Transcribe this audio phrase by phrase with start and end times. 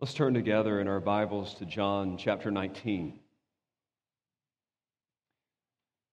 [0.00, 3.18] Let's turn together in our Bibles to John chapter 19.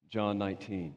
[0.10, 0.96] John 19.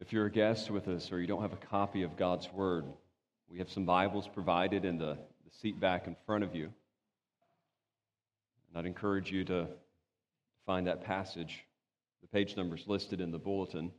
[0.00, 2.84] If you're a guest with us or you don't have a copy of God's Word,
[3.48, 6.64] we have some Bibles provided in the, the seat back in front of you.
[8.68, 9.68] And I'd encourage you to
[10.66, 11.64] find that passage.
[12.20, 13.90] The page number is listed in the bulletin.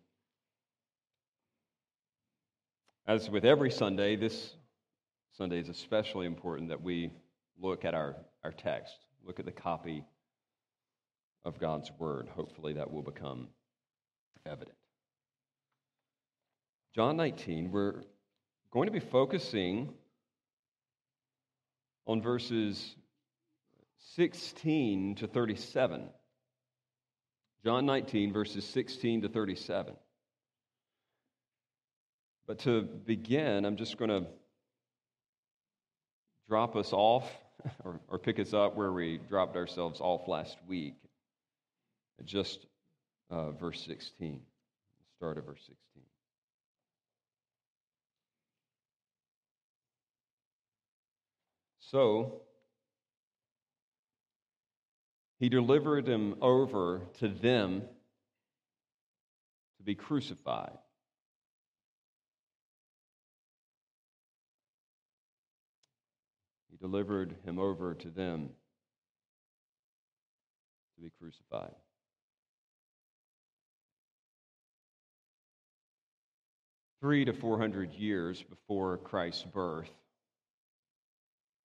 [3.07, 4.53] As with every Sunday, this
[5.37, 7.11] Sunday is especially important that we
[7.59, 8.15] look at our,
[8.45, 10.05] our text, look at the copy
[11.43, 12.29] of God's Word.
[12.33, 13.49] Hopefully, that will become
[14.45, 14.77] evident.
[16.95, 18.03] John 19, we're
[18.71, 19.93] going to be focusing
[22.07, 22.95] on verses
[24.15, 26.07] 16 to 37.
[27.65, 29.95] John 19, verses 16 to 37.
[32.47, 34.27] But to begin, I'm just going to
[36.47, 37.29] drop us off
[37.83, 40.95] or, or pick us up where we dropped ourselves off last week.
[42.23, 42.65] Just
[43.29, 44.41] uh, verse 16.
[45.17, 46.03] Start of verse 16.
[51.79, 52.41] So
[55.39, 57.83] he delivered him over to them
[59.77, 60.77] to be crucified.
[66.85, 68.47] Delivered him over to them
[70.95, 71.73] to be crucified.
[77.01, 79.89] Three to four hundred years before Christ's birth,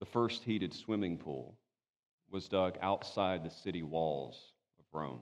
[0.00, 1.54] the first heated swimming pool
[2.30, 4.40] was dug outside the city walls
[4.78, 5.20] of Rome.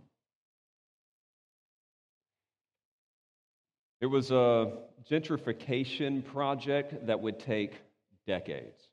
[4.00, 4.74] It was a
[5.10, 7.72] gentrification project that would take
[8.24, 8.87] decades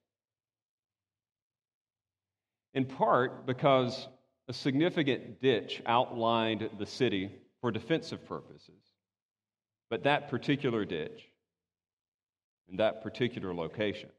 [2.75, 4.07] in part because
[4.49, 8.91] a significant ditch outlined the city for defensive purposes.
[9.89, 11.23] But that particular ditch,
[12.69, 14.09] in that particular location,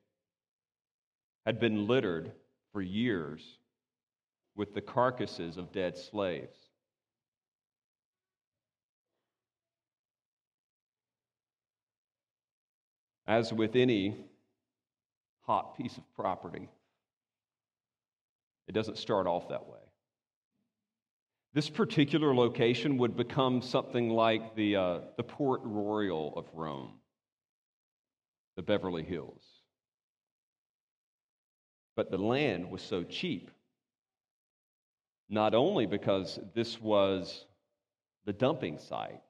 [1.45, 2.33] had been littered
[2.73, 3.43] for years
[4.57, 6.59] with the carcasses of dead slaves.
[13.27, 14.17] As with any
[15.43, 16.69] hot piece of property,
[18.69, 19.79] it doesn't start off that way.
[21.55, 27.01] This particular location would become something like the, uh, the Port Royal of Rome,
[28.57, 29.43] the Beverly Hills.
[31.95, 33.51] But the land was so cheap,
[35.31, 37.47] not only because this was
[38.27, 39.23] the dumping site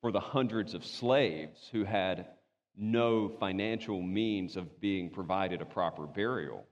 [0.00, 2.26] for the hundreds of slaves who had
[2.76, 6.66] no financial means of being provided a proper burial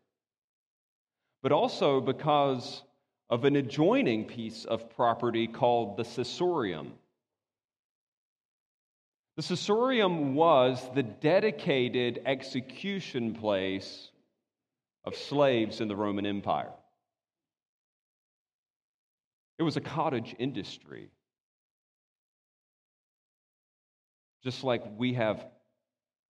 [1.45, 2.83] but also because
[3.29, 6.95] of an adjoining piece of property called the Caesarium.
[9.37, 14.11] The Caesarium was the dedicated execution place
[15.05, 16.73] of slaves in the Roman Empire.
[19.59, 21.11] It was a cottage industry.
[24.43, 25.45] Just like we have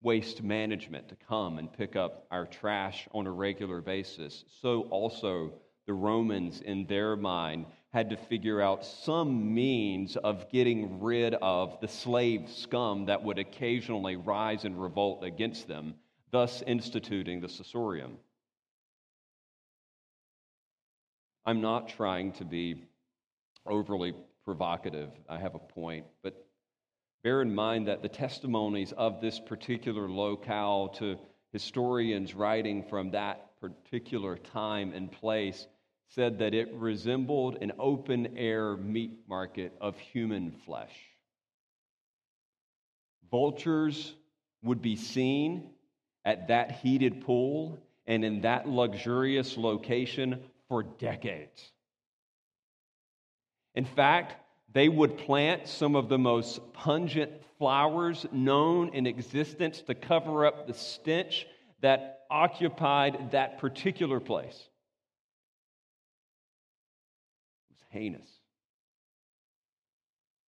[0.05, 5.53] waste management to come and pick up our trash on a regular basis, so also
[5.87, 11.79] the Romans, in their mind, had to figure out some means of getting rid of
[11.81, 15.95] the slave scum that would occasionally rise and revolt against them,
[16.31, 18.19] thus instituting the Caesarium.
[21.47, 22.83] I'm not trying to be
[23.67, 25.11] overly provocative.
[25.29, 26.44] I have a point, but
[27.25, 31.19] Bear in mind that the testimonies of this particular locale to
[31.53, 35.67] historians writing from that particular time and place
[36.11, 40.93] said that it resembled an open air meat market of human flesh.
[43.31, 44.13] Vultures
[44.63, 45.71] would be seen
[46.27, 51.71] at that heated pool and in that luxurious location for decades.
[53.75, 54.37] In fact,
[54.75, 60.67] they would plant some of the most pungent flowers known in existence to cover up
[60.67, 61.47] the stench
[61.81, 64.69] that occupied that particular place.
[67.71, 68.29] It was heinous,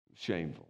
[0.08, 0.68] it was shameful.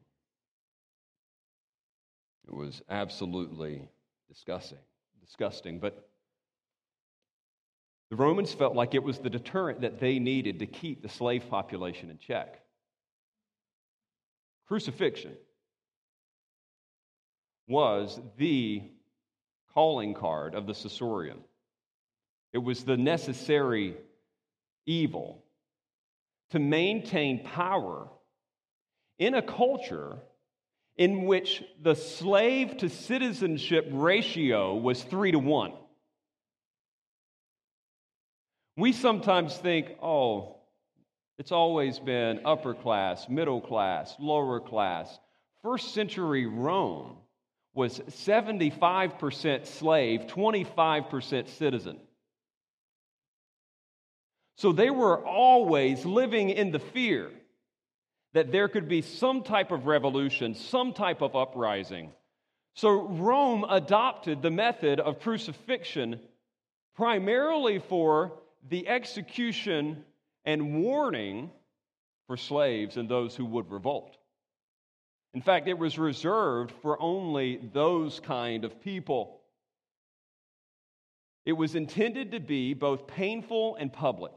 [2.46, 3.88] It was absolutely
[4.28, 4.78] disgusting,
[5.24, 5.80] disgusting.
[5.80, 6.08] But
[8.10, 11.48] the Romans felt like it was the deterrent that they needed to keep the slave
[11.50, 12.60] population in check.
[14.68, 15.36] Crucifixion
[17.68, 18.82] was the
[19.74, 21.40] calling card of the Caesarium.
[22.52, 23.96] it was the necessary
[24.86, 25.44] evil
[26.50, 28.08] to maintain power
[29.18, 30.16] in a culture
[30.96, 35.72] in which the slave to citizenship ratio was three to one.
[38.76, 40.55] We sometimes think, oh,
[41.38, 45.18] it's always been upper class, middle class, lower class.
[45.62, 47.16] First century Rome
[47.74, 52.00] was 75% slave, 25% citizen.
[54.56, 57.30] So they were always living in the fear
[58.32, 62.12] that there could be some type of revolution, some type of uprising.
[62.74, 66.20] So Rome adopted the method of crucifixion
[66.94, 68.32] primarily for
[68.68, 70.04] the execution
[70.46, 71.50] and warning
[72.28, 74.16] for slaves and those who would revolt.
[75.34, 79.40] In fact, it was reserved for only those kind of people.
[81.44, 84.32] It was intended to be both painful and public,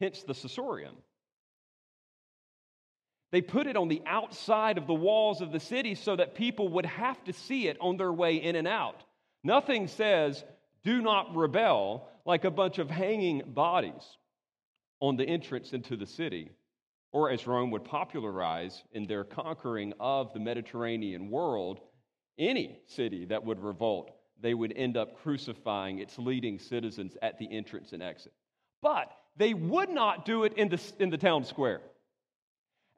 [0.00, 0.94] hence the Caesarion.
[3.32, 6.68] They put it on the outside of the walls of the city so that people
[6.68, 9.02] would have to see it on their way in and out.
[9.42, 10.44] Nothing says,
[10.84, 14.16] do not rebel, like a bunch of hanging bodies
[15.00, 16.50] on the entrance into the city,
[17.12, 21.80] or as Rome would popularize in their conquering of the Mediterranean world,
[22.38, 24.10] any city that would revolt,
[24.40, 28.32] they would end up crucifying its leading citizens at the entrance and exit.
[28.82, 31.80] But they would not do it in the, in the town square.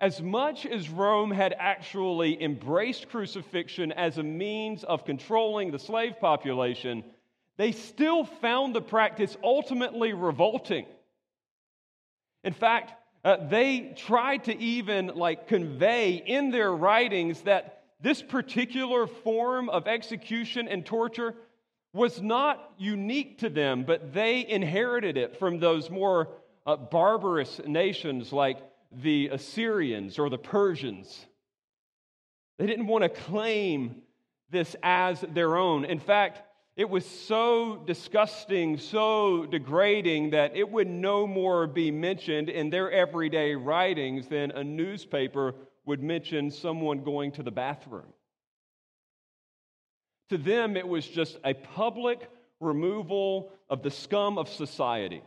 [0.00, 6.20] As much as Rome had actually embraced crucifixion as a means of controlling the slave
[6.20, 7.04] population,
[7.56, 10.86] they still found the practice ultimately revolting.
[12.44, 12.92] In fact,
[13.24, 19.88] uh, they tried to even like convey in their writings that this particular form of
[19.88, 21.34] execution and torture
[21.92, 26.28] was not unique to them, but they inherited it from those more
[26.64, 28.58] uh, barbarous nations like
[28.92, 31.26] the Assyrians or the Persians.
[32.58, 34.02] They didn't want to claim
[34.50, 35.84] this as their own.
[35.84, 36.42] In fact,
[36.78, 42.88] it was so disgusting, so degrading that it would no more be mentioned in their
[42.92, 48.06] everyday writings than a newspaper would mention someone going to the bathroom.
[50.30, 52.30] To them, it was just a public
[52.60, 55.22] removal of the scum of society.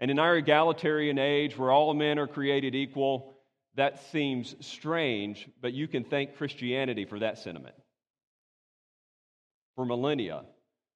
[0.00, 3.36] And in our egalitarian age where all men are created equal,
[3.76, 7.76] that seems strange, but you can thank Christianity for that sentiment.
[9.76, 10.42] For millennia,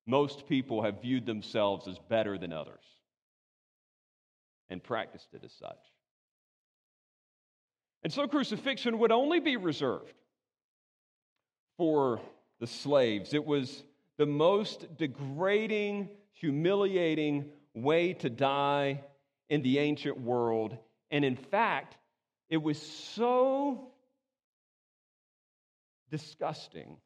[0.07, 2.83] most people have viewed themselves as better than others
[4.71, 5.79] and practiced it as such.
[8.03, 10.15] And so crucifixion would only be reserved
[11.77, 12.21] for
[12.59, 13.35] the slaves.
[13.35, 13.83] It was
[14.17, 19.03] the most degrading, humiliating way to die
[19.51, 20.77] in the ancient world.
[21.11, 21.99] And in fact,
[22.49, 23.93] it was so
[26.11, 26.97] disgusting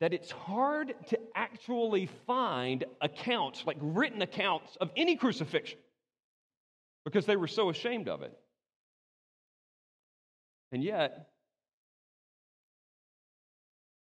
[0.00, 5.78] that it's hard to actually find accounts, like written accounts of any crucifixion,
[7.04, 8.32] because they were so ashamed of it.
[10.72, 11.28] And yet,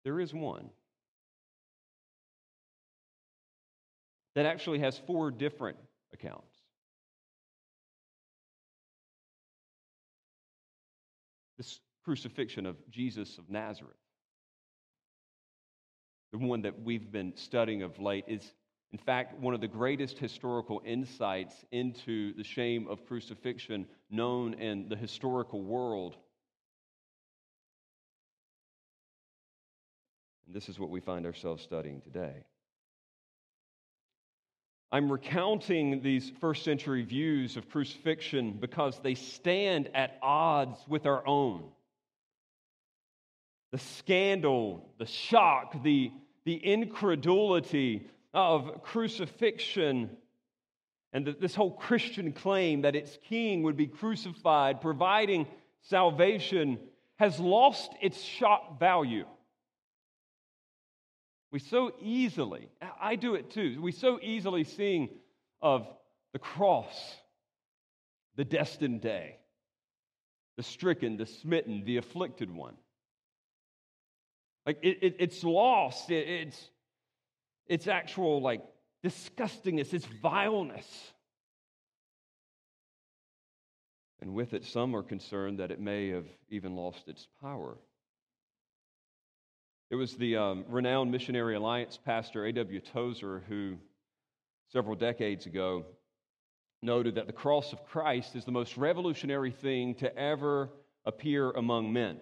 [0.05, 0.71] there is one.
[4.35, 5.77] that actually has four different
[6.13, 6.55] accounts.
[11.59, 13.97] This crucifixion of Jesus of Nazareth,
[16.33, 18.53] the one that we've been studying of late, is
[18.93, 24.89] in fact one of the greatest historical insights into the shame of crucifixion known in
[24.89, 26.17] the historical world.
[30.47, 32.45] And this is what we find ourselves studying today.
[34.93, 41.25] I'm recounting these first century views of crucifixion because they stand at odds with our
[41.27, 41.63] own.
[43.73, 46.11] The scandal, the shock, the,
[46.45, 50.11] the incredulity of crucifixion,
[51.13, 55.47] and the, this whole Christian claim that its king would be crucified, providing
[55.83, 56.79] salvation,
[57.19, 59.27] has lost its shock value.
[61.53, 62.69] We so easily,
[63.01, 65.11] I do it too, we so easily sing
[65.61, 65.87] of
[66.33, 67.17] the cross,
[68.37, 69.37] the destined day,
[70.57, 72.75] the stricken, the smitten, the afflicted one.
[74.67, 76.71] Like it, it, it's lost, it, it's,
[77.67, 78.63] it's actual like
[79.05, 80.87] disgustingness, it's vileness.
[84.21, 87.79] And with it, some are concerned that it may have even lost its power.
[89.91, 92.81] It was the um, renowned Missionary Alliance pastor A.W.
[92.81, 93.77] Tozer who,
[94.73, 95.85] several decades ago,
[96.83, 100.71] noted that the cross of Christ is the most revolutionary thing to ever
[101.05, 102.21] appear among men.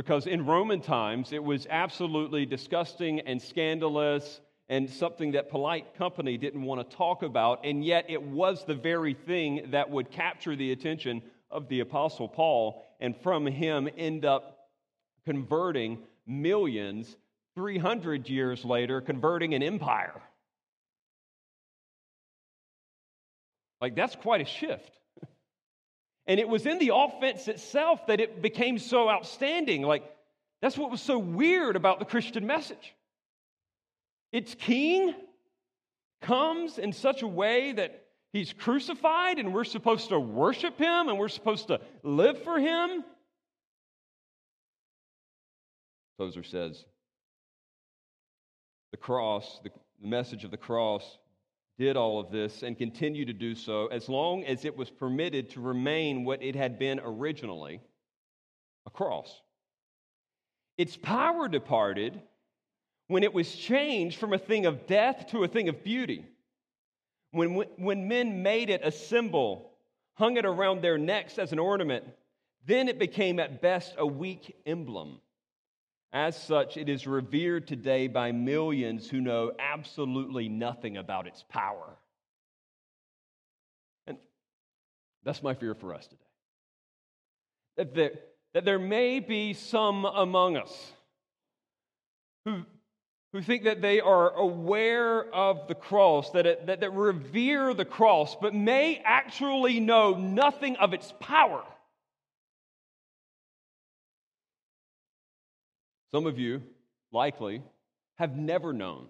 [0.00, 4.40] Because in Roman times, it was absolutely disgusting and scandalous
[4.70, 8.74] and something that polite company didn't want to talk about, and yet it was the
[8.74, 14.24] very thing that would capture the attention of the Apostle Paul, and from him end
[14.24, 14.70] up
[15.26, 17.14] converting millions
[17.54, 20.18] 300 years later, converting an empire.
[23.82, 24.99] Like, that's quite a shift.
[26.30, 29.82] And it was in the offense itself that it became so outstanding.
[29.82, 30.04] Like,
[30.62, 32.94] that's what was so weird about the Christian message.
[34.30, 35.12] Its king
[36.22, 41.18] comes in such a way that he's crucified and we're supposed to worship him and
[41.18, 43.02] we're supposed to live for him.
[46.16, 46.84] Tozer says
[48.92, 49.70] the cross, the
[50.00, 51.18] message of the cross,
[51.80, 55.48] did all of this and continued to do so as long as it was permitted
[55.48, 57.80] to remain what it had been originally
[58.86, 59.40] a cross.
[60.76, 62.20] Its power departed
[63.08, 66.26] when it was changed from a thing of death to a thing of beauty.
[67.30, 69.72] When, when men made it a symbol,
[70.14, 72.04] hung it around their necks as an ornament,
[72.66, 75.20] then it became at best a weak emblem.
[76.12, 81.96] As such, it is revered today by millions who know absolutely nothing about its power.
[84.08, 84.18] And
[85.24, 86.20] that's my fear for us today.
[87.76, 88.10] That there,
[88.54, 90.92] that there may be some among us
[92.44, 92.62] who,
[93.32, 97.84] who think that they are aware of the cross, that, it, that, that revere the
[97.84, 101.62] cross, but may actually know nothing of its power.
[106.10, 106.62] Some of you,
[107.12, 107.62] likely,
[108.16, 109.08] have never known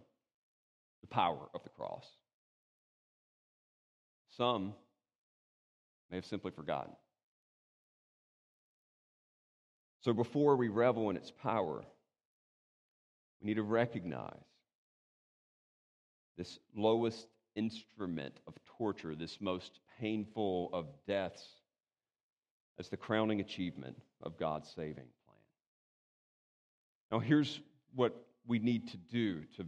[1.00, 2.06] the power of the cross.
[4.36, 4.74] Some
[6.10, 6.92] may have simply forgotten.
[10.02, 11.84] So before we revel in its power,
[13.40, 14.34] we need to recognize
[16.36, 21.46] this lowest instrument of torture, this most painful of deaths,
[22.78, 25.08] as the crowning achievement of God's saving.
[27.10, 27.60] Now, here's
[27.94, 28.14] what
[28.46, 29.64] we need to do to,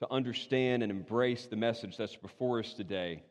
[0.00, 3.22] to understand and embrace the message that's before us today.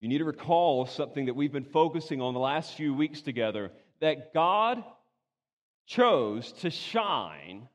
[0.00, 3.70] You need to recall something that we've been focusing on the last few weeks together
[4.00, 4.82] that God
[5.86, 7.68] chose to shine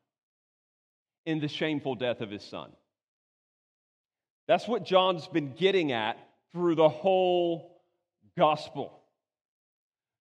[1.26, 2.72] in the shameful death of his son.
[4.48, 6.18] That's what John's been getting at
[6.52, 7.82] through the whole
[8.38, 9.00] gospel.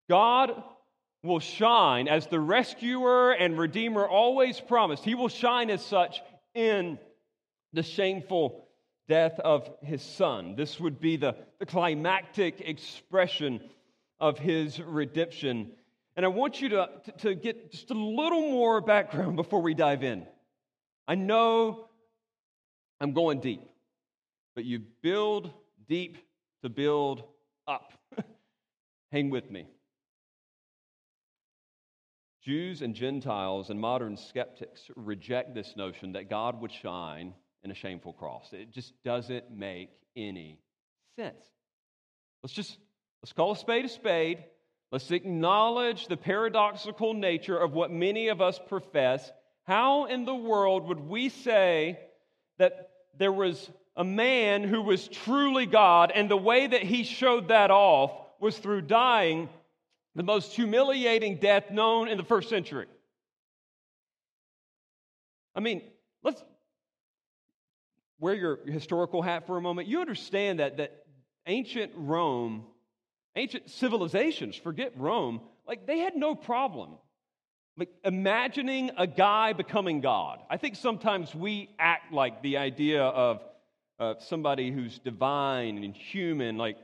[0.08, 0.62] God
[1.22, 5.04] will shine as the rescuer and redeemer always promised.
[5.04, 6.20] He will shine as such
[6.54, 6.98] in
[7.72, 8.68] the shameful
[9.08, 10.54] death of his son.
[10.56, 13.60] This would be the, the climactic expression
[14.20, 15.72] of his redemption.
[16.16, 19.74] And I want you to, to, to get just a little more background before we
[19.74, 20.26] dive in.
[21.06, 21.88] I know
[23.00, 23.62] I'm going deep,
[24.54, 25.50] but you build
[25.88, 26.18] deep
[26.62, 27.22] to build
[27.66, 27.92] up.
[29.12, 29.66] Hang with me.
[32.48, 37.74] Jews and Gentiles and modern skeptics reject this notion that God would shine in a
[37.74, 38.48] shameful cross.
[38.54, 40.58] It just doesn't make any
[41.16, 41.44] sense.
[42.42, 42.78] Let's just
[43.22, 44.42] let's call a spade a spade.
[44.90, 49.30] Let's acknowledge the paradoxical nature of what many of us profess.
[49.64, 51.98] How in the world would we say
[52.56, 52.88] that
[53.18, 57.70] there was a man who was truly God and the way that he showed that
[57.70, 59.50] off was through dying
[60.18, 62.86] the most humiliating death known in the first century.
[65.54, 65.80] I mean,
[66.24, 66.42] let's
[68.18, 69.86] wear your historical hat for a moment.
[69.86, 71.04] You understand that, that
[71.46, 72.64] ancient Rome,
[73.36, 76.96] ancient civilizations, forget Rome, like they had no problem.
[77.76, 80.40] Like imagining a guy becoming God.
[80.50, 83.40] I think sometimes we act like the idea of
[84.00, 86.76] uh, somebody who's divine and human, like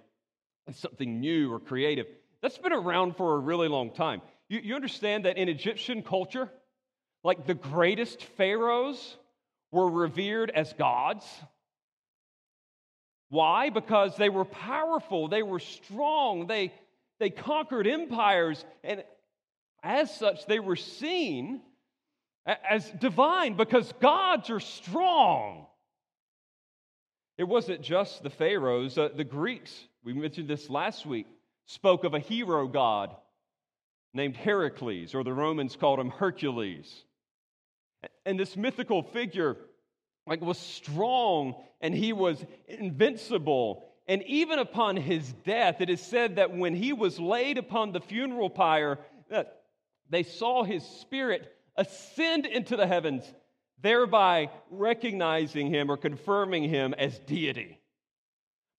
[0.73, 2.07] something new or creative.
[2.45, 4.21] That's been around for a really long time.
[4.51, 6.51] You, you understand that in Egyptian culture,
[7.23, 9.17] like the greatest pharaohs
[9.73, 11.25] were revered as gods.
[13.31, 13.71] Why?
[13.71, 16.75] Because they were powerful, they were strong, they,
[17.19, 19.03] they conquered empires, and
[19.83, 21.63] as such, they were seen
[22.45, 25.65] as divine because gods are strong.
[27.39, 29.75] It wasn't just the pharaohs, uh, the Greeks,
[30.05, 31.27] we mentioned this last week,
[31.67, 33.15] spoke of a hero god
[34.13, 37.05] named Heracles, or the Romans called him Hercules.
[38.25, 39.57] And this mythical figure
[40.27, 43.85] like was strong and he was invincible.
[44.07, 48.01] And even upon his death, it is said that when he was laid upon the
[48.01, 48.99] funeral pyre,
[49.31, 49.63] that
[50.11, 53.25] they saw his spirit ascend into the heavens,
[53.81, 57.81] thereby recognizing him or confirming him as deity.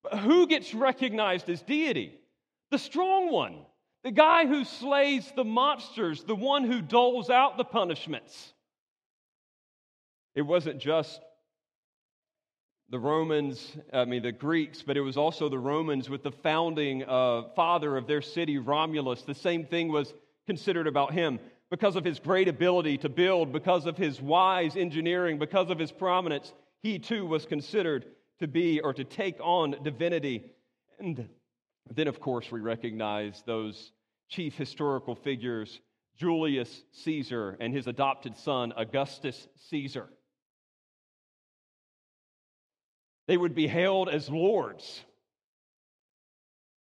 [0.03, 2.19] But who gets recognized as deity?
[2.71, 3.57] The strong one,
[4.03, 8.53] the guy who slays the monsters, the one who doles out the punishments.
[10.35, 11.21] It wasn't just
[12.89, 17.03] the Romans, I mean, the Greeks, but it was also the Romans with the founding
[17.03, 19.23] uh, father of their city, Romulus.
[19.23, 20.13] The same thing was
[20.45, 21.39] considered about him
[21.71, 25.91] because of his great ability to build, because of his wise engineering, because of his
[25.91, 26.53] prominence.
[26.83, 28.05] He too was considered
[28.39, 30.43] to be or to take on divinity.
[30.99, 31.27] And
[31.91, 33.91] then, of course, we recognize those
[34.29, 35.79] chief historical figures
[36.17, 40.07] Julius Caesar and his adopted son, Augustus Caesar.
[43.27, 45.03] They would be hailed as lords.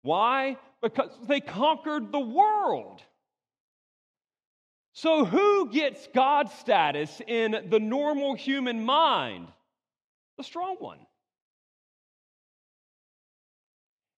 [0.03, 0.59] Why?
[0.83, 3.03] Because they conquered the world.
[4.93, 9.49] So, who gets God status in the normal human mind?
[10.37, 10.99] The strong one.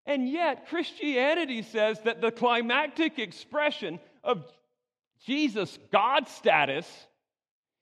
[0.07, 4.45] And yet, Christianity says that the climactic expression of
[5.25, 6.87] Jesus' God status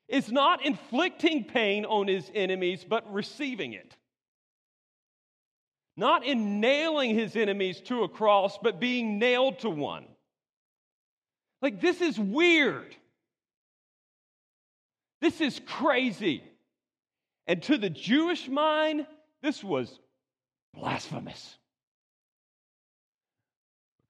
[0.08, 3.96] is not inflicting pain on his enemies, but receiving it.
[5.96, 10.06] Not in nailing his enemies to a cross, but being nailed to one.
[11.62, 12.96] Like, this is weird.
[15.22, 16.44] This is crazy.
[17.46, 19.06] And to the Jewish mind,
[19.44, 20.00] this was
[20.74, 21.58] blasphemous.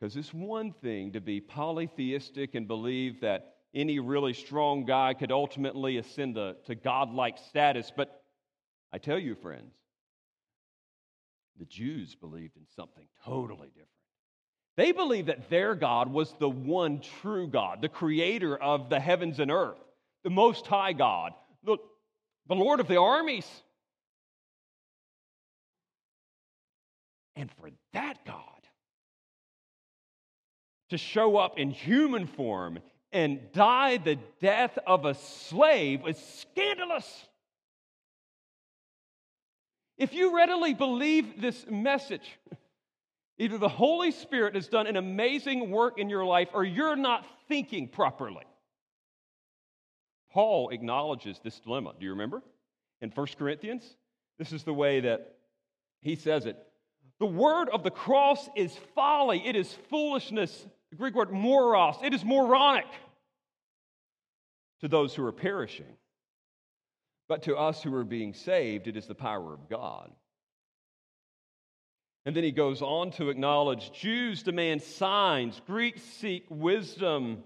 [0.06, 5.32] Because it's one thing to be polytheistic and believe that any really strong guy could
[5.32, 7.92] ultimately ascend to, to godlike status.
[7.98, 8.22] But
[8.94, 9.74] I tell you, friends,
[11.58, 13.90] the Jews believed in something totally different.
[14.78, 19.40] They believed that their God was the one true God, the creator of the heavens
[19.40, 19.80] and earth,
[20.24, 21.32] the most high God,
[21.64, 21.78] the,
[22.48, 23.50] the Lord of the armies.
[27.36, 28.55] And for that God
[30.90, 32.80] to show up in human form
[33.12, 37.26] and die the death of a slave is scandalous.
[39.98, 42.38] If you readily believe this message,
[43.38, 47.26] either the Holy Spirit has done an amazing work in your life or you're not
[47.48, 48.44] thinking properly.
[50.32, 51.94] Paul acknowledges this dilemma.
[51.98, 52.44] Do you remember?
[53.00, 53.96] In 1 Corinthians,
[54.38, 55.38] this is the way that
[56.02, 56.58] he says it.
[57.20, 60.68] The word of the cross is folly, it is foolishness.
[60.92, 62.86] The Greek word moros, it is moronic
[64.82, 65.98] to those who are perishing.
[67.28, 70.12] But to us who are being saved, it is the power of God.
[72.26, 77.44] And then he goes on to acknowledge Jews demand signs, Greeks seek wisdom.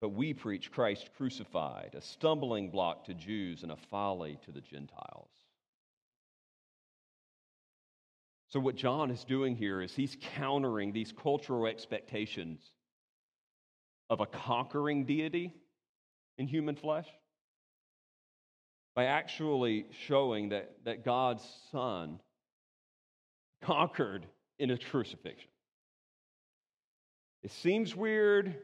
[0.00, 4.60] But we preach Christ crucified, a stumbling block to Jews and a folly to the
[4.60, 5.30] Gentiles.
[8.54, 12.60] So, what John is doing here is he's countering these cultural expectations
[14.08, 15.52] of a conquering deity
[16.38, 17.08] in human flesh
[18.94, 22.20] by actually showing that, that God's Son
[23.60, 24.24] conquered
[24.60, 25.50] in his crucifixion.
[27.42, 28.54] It seems weird.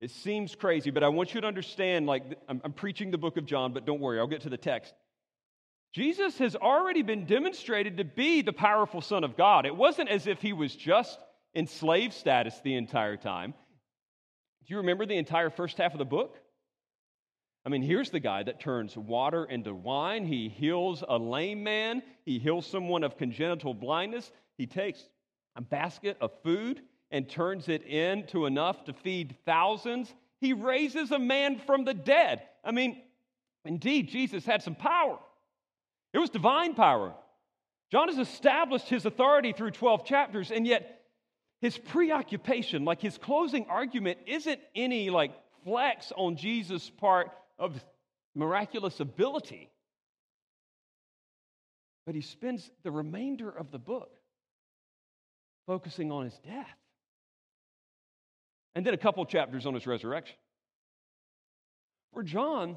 [0.00, 3.36] It seems crazy, but I want you to understand like, I'm, I'm preaching the book
[3.36, 4.94] of John, but don't worry, I'll get to the text.
[5.96, 9.64] Jesus has already been demonstrated to be the powerful Son of God.
[9.64, 11.18] It wasn't as if he was just
[11.54, 13.54] in slave status the entire time.
[14.66, 16.36] Do you remember the entire first half of the book?
[17.64, 20.26] I mean, here's the guy that turns water into wine.
[20.26, 22.02] He heals a lame man.
[22.26, 24.30] He heals someone of congenital blindness.
[24.58, 25.02] He takes
[25.56, 30.14] a basket of food and turns it into enough to feed thousands.
[30.42, 32.42] He raises a man from the dead.
[32.62, 33.00] I mean,
[33.64, 35.18] indeed, Jesus had some power.
[36.16, 37.12] It was divine power.
[37.92, 41.02] John has established his authority through 12 chapters, and yet
[41.60, 47.78] his preoccupation, like his closing argument, isn't any like flex on Jesus' part of
[48.34, 49.68] miraculous ability.
[52.06, 54.08] But he spends the remainder of the book
[55.66, 56.78] focusing on his death.
[58.74, 60.36] And then a couple chapters on his resurrection.
[62.14, 62.76] For John,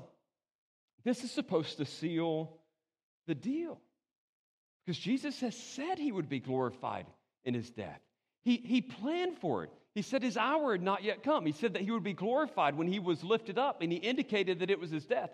[1.06, 2.59] this is supposed to seal
[3.30, 3.80] the deal.
[4.86, 7.06] Because Jesus has said he would be glorified
[7.46, 8.02] in his death.
[8.44, 9.70] He, he planned for it.
[9.94, 11.46] He said his hour had not yet come.
[11.46, 14.60] He said that he would be glorified when he was lifted up, and he indicated
[14.60, 15.30] that it was his death.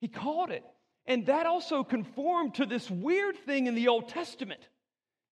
[0.00, 0.64] He called it.
[1.06, 4.60] And that also conformed to this weird thing in the Old Testament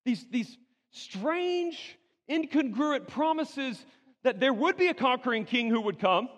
[0.04, 0.58] these, these
[0.90, 1.96] strange,
[2.28, 3.82] incongruent promises
[4.24, 6.28] that there would be a conquering king who would come.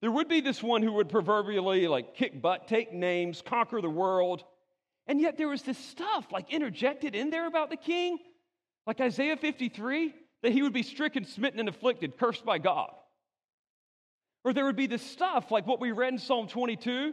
[0.00, 3.90] There would be this one who would proverbially like kick butt, take names, conquer the
[3.90, 4.44] world.
[5.06, 8.18] And yet there was this stuff like interjected in there about the king,
[8.86, 12.90] like Isaiah 53, that he would be stricken, smitten, and afflicted, cursed by God.
[14.44, 17.12] Or there would be this stuff like what we read in Psalm 22,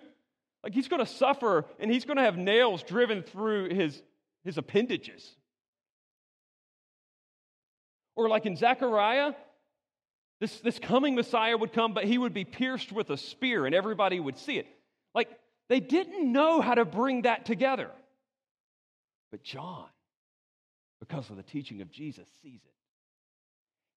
[0.64, 4.02] like he's going to suffer and he's going to have nails driven through his,
[4.46, 5.36] his appendages.
[8.16, 9.34] Or like in Zechariah,
[10.40, 13.74] this, this coming Messiah would come, but he would be pierced with a spear and
[13.74, 14.68] everybody would see it.
[15.16, 15.30] Like
[15.70, 17.90] they didn't know how to bring that together.
[19.32, 19.88] But John,
[21.00, 22.74] because of the teaching of Jesus, sees it.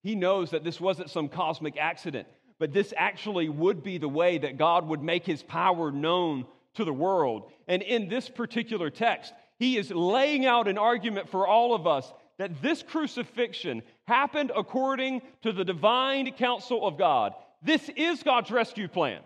[0.02, 2.26] He knows that this wasn't some cosmic accident,
[2.58, 6.84] but this actually would be the way that God would make his power known to
[6.84, 7.50] the world.
[7.68, 12.10] And in this particular text, he is laying out an argument for all of us
[12.38, 17.32] that this crucifixion happened according to the divine counsel of God.
[17.62, 19.20] This is God's rescue plan,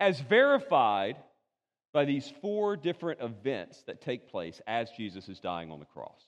[0.00, 1.16] as verified
[1.92, 6.20] by these four different events that take place as Jesus is dying on the cross.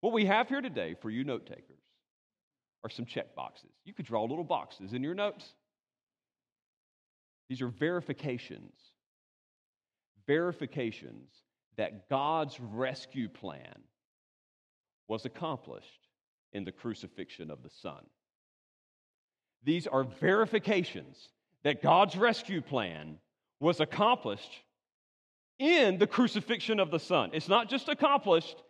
[0.00, 1.82] What we have here today for you note takers
[2.82, 3.70] are some check boxes.
[3.84, 5.44] You could draw little boxes in your notes.
[7.48, 8.72] These are verifications.
[10.26, 11.30] Verifications
[11.76, 13.82] that God's rescue plan
[15.08, 16.07] was accomplished
[16.52, 18.04] in the crucifixion of the Son.
[19.64, 21.28] These are verifications
[21.64, 23.18] that God's rescue plan
[23.60, 24.50] was accomplished
[25.58, 27.30] in the crucifixion of the Son.
[27.32, 28.62] It's not just accomplished,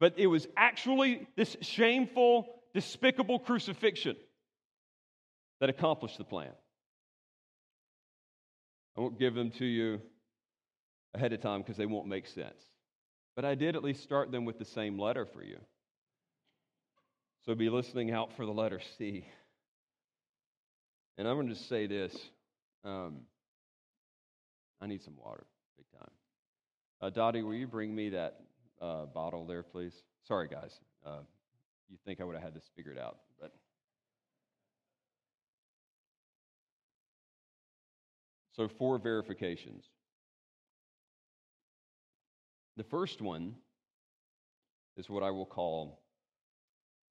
[0.00, 4.16] but it was actually this shameful, despicable crucifixion
[5.60, 6.52] that accomplished the plan.
[8.96, 10.00] I won't give them to you
[11.14, 12.62] ahead of time because they won't make sense.
[13.36, 15.58] But I did at least start them with the same letter for you.
[17.46, 19.26] So be listening out for the letter C.
[21.18, 22.16] And I'm going to just say this.
[22.84, 23.20] Um,
[24.80, 25.44] I need some water,
[25.76, 26.10] big time.
[27.02, 28.40] Uh, Dottie, will you bring me that
[28.80, 29.92] uh, bottle there, please?
[30.26, 30.72] Sorry, guys.
[31.04, 31.20] Uh,
[31.90, 33.52] you think I would have had this figured out, but.
[38.56, 39.84] So, four verifications.
[42.78, 43.54] The first one
[44.96, 46.03] is what I will call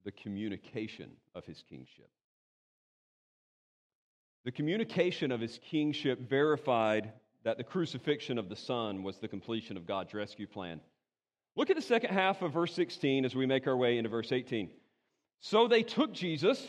[0.03, 2.09] the communication of his kingship.
[4.45, 7.13] The communication of his kingship verified
[7.43, 10.81] that the crucifixion of the Son was the completion of God's rescue plan.
[11.55, 14.31] Look at the second half of verse 16 as we make our way into verse
[14.31, 14.69] 18.
[15.39, 16.65] So they took Jesus,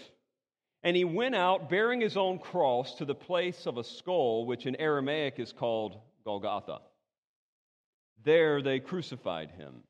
[0.83, 4.67] and he went out bearing his own cross to the place of a skull, which
[4.67, 6.81] in Aramaic is called Golgotha.
[8.25, 9.83] There they crucified him,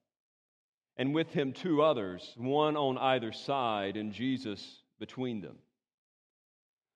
[0.96, 5.57] and with him two others, one on either side, and Jesus between them.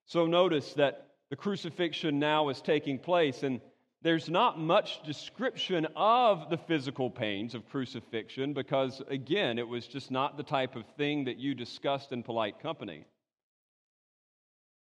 [0.07, 3.61] So notice that the crucifixion now is taking place, and
[4.01, 10.11] there's not much description of the physical pains of crucifixion because, again, it was just
[10.11, 13.05] not the type of thing that you discussed in polite company.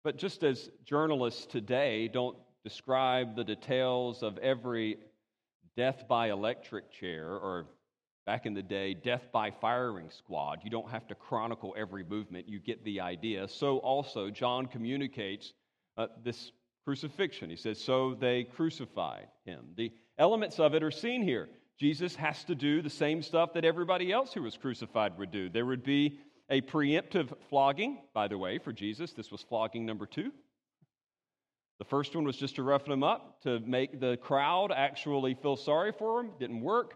[0.04, 4.98] But just as journalists today don't describe the details of every
[5.76, 7.66] death by electric chair, or
[8.26, 10.58] back in the day, death by firing squad.
[10.64, 13.46] You don't have to chronicle every movement, you get the idea.
[13.48, 15.54] So, also, John communicates
[15.96, 16.50] uh, this
[16.84, 17.48] crucifixion.
[17.48, 19.66] He says, So they crucified him.
[19.76, 21.48] The elements of it are seen here.
[21.78, 25.48] Jesus has to do the same stuff that everybody else who was crucified would do.
[25.48, 29.12] There would be a preemptive flogging, by the way, for Jesus.
[29.12, 30.32] This was flogging number two.
[31.78, 35.56] The first one was just to roughen him up, to make the crowd actually feel
[35.56, 36.30] sorry for him.
[36.40, 36.94] Didn't work.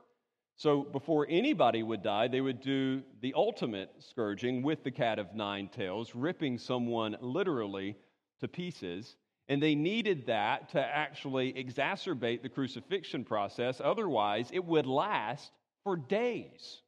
[0.61, 5.35] So before anybody would die, they would do the ultimate scourging with the cat of
[5.35, 7.97] nine tails, ripping someone literally
[8.41, 9.17] to pieces.
[9.49, 13.81] And they needed that to actually exacerbate the crucifixion process.
[13.83, 15.51] Otherwise, it would last
[15.83, 16.83] for days.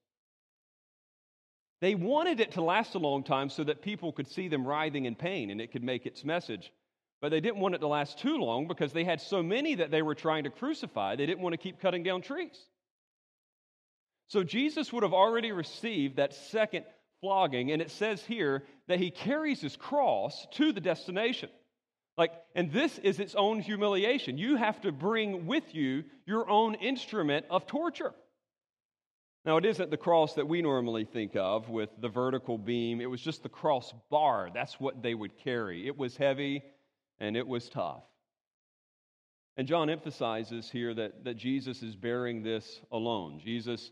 [1.81, 5.07] They wanted it to last a long time so that people could see them writhing
[5.07, 6.71] in pain and it could make its message
[7.23, 9.93] but they didn't want it to last too long because they had so many that
[9.93, 12.67] they were trying to crucify, they didn't want to keep cutting down trees.
[14.33, 16.87] So Jesus would have already received that second
[17.21, 21.51] flogging, and it says here that he carries his cross to the destination.
[22.17, 24.39] Like, and this is its own humiliation.
[24.39, 28.15] You have to bring with you your own instrument of torture.
[29.45, 33.03] Now, it isn't the cross that we normally think of with the vertical beam.
[33.03, 34.49] It was just the cross bar.
[34.55, 35.87] That's what they would carry.
[35.87, 36.63] It was heavy
[37.21, 38.05] and it was tough.
[39.59, 43.39] And John emphasizes here that, that Jesus is bearing this alone.
[43.45, 43.91] Jesus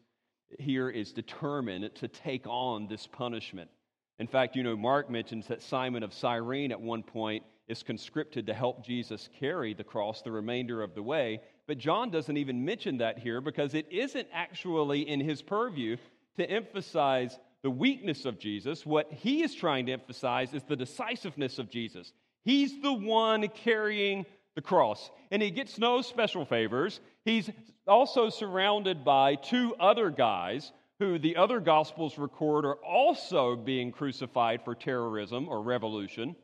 [0.59, 3.71] here is determined to take on this punishment.
[4.19, 8.47] In fact, you know, Mark mentions that Simon of Cyrene at one point is conscripted
[8.47, 11.41] to help Jesus carry the cross the remainder of the way.
[11.67, 15.97] But John doesn't even mention that here because it isn't actually in his purview
[16.37, 18.85] to emphasize the weakness of Jesus.
[18.85, 22.13] What he is trying to emphasize is the decisiveness of Jesus.
[22.45, 25.11] He's the one carrying the cross.
[25.31, 27.01] And he gets no special favors.
[27.25, 27.51] He's
[27.91, 34.63] also surrounded by two other guys who the other gospels record are also being crucified
[34.65, 36.37] for terrorism or revolution.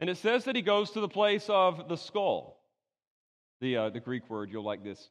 [0.00, 2.60] And it says that he goes to the place of the skull.
[3.60, 5.08] The, uh, the Greek word, you'll like this,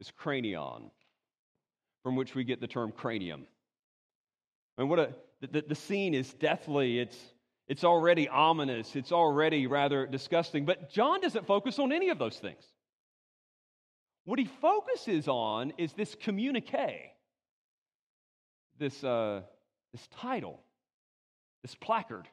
[0.00, 0.90] is cranion,
[2.02, 3.46] from which we get the term cranium.
[4.78, 6.98] And what a, the, the scene is deathly.
[6.98, 7.18] It's,
[7.68, 8.96] it's already ominous.
[8.96, 10.64] It's already rather disgusting.
[10.64, 12.64] But John doesn't focus on any of those things.
[14.24, 17.12] What he focuses on is this communique,
[18.78, 19.42] this, uh,
[19.92, 20.60] this title,
[21.62, 22.28] this placard.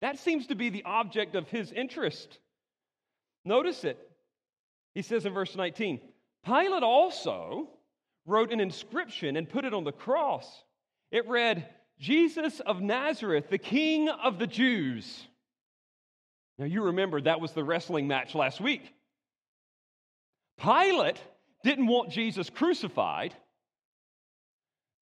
[0.00, 2.38] That seems to be the object of his interest.
[3.44, 3.98] Notice it.
[4.94, 6.00] He says in verse 19
[6.44, 7.68] Pilate also
[8.26, 10.64] wrote an inscription and put it on the cross.
[11.10, 15.26] It read, Jesus of Nazareth, the King of the Jews.
[16.58, 18.92] Now, you remember that was the wrestling match last week.
[20.58, 21.20] Pilate
[21.64, 23.34] didn't want Jesus crucified.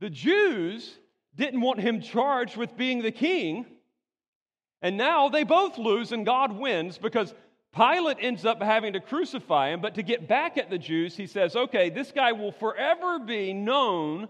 [0.00, 0.96] The Jews
[1.34, 3.66] didn't want him charged with being the king.
[4.82, 7.34] And now they both lose and God wins because
[7.74, 9.80] Pilate ends up having to crucify him.
[9.80, 13.52] But to get back at the Jews, he says, okay, this guy will forever be
[13.52, 14.28] known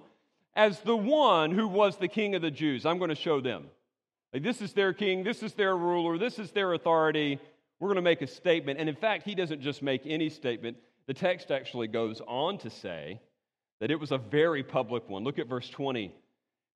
[0.54, 2.85] as the one who was the king of the Jews.
[2.85, 3.66] I'm going to show them.
[4.33, 7.40] Like, this is their king, this is their ruler, this is their authority.
[7.78, 8.78] We're going to make a statement.
[8.78, 10.76] And in fact, he doesn't just make any statement.
[11.11, 13.20] The text actually goes on to say
[13.81, 15.25] that it was a very public one.
[15.25, 16.14] Look at verse 20.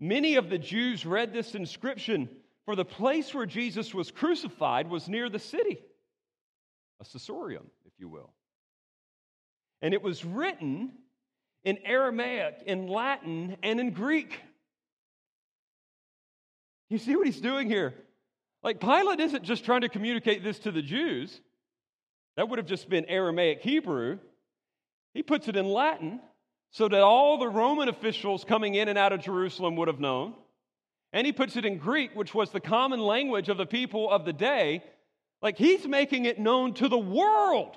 [0.01, 2.29] Many of the Jews read this inscription,
[2.65, 5.79] for the place where Jesus was crucified was near the city,
[7.01, 8.33] a Caesarium, if you will.
[9.83, 10.91] And it was written
[11.63, 14.41] in Aramaic, in Latin, and in Greek.
[16.91, 17.95] You see what he's doing here?
[18.65, 21.41] Like, Pilate isn't just trying to communicate this to the Jews,
[22.37, 24.19] that would have just been Aramaic Hebrew.
[25.13, 26.21] He puts it in Latin
[26.71, 30.35] so that all the Roman officials coming in and out of Jerusalem would have known.
[31.13, 34.25] And he puts it in Greek, which was the common language of the people of
[34.25, 34.83] the day.
[35.41, 37.77] Like he's making it known to the world.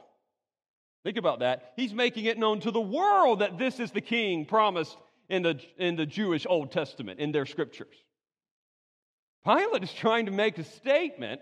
[1.03, 1.73] Think about that.
[1.75, 4.97] He's making it known to the world that this is the king promised
[5.29, 7.95] in the, in the Jewish Old Testament, in their scriptures.
[9.45, 11.41] Pilate is trying to make a statement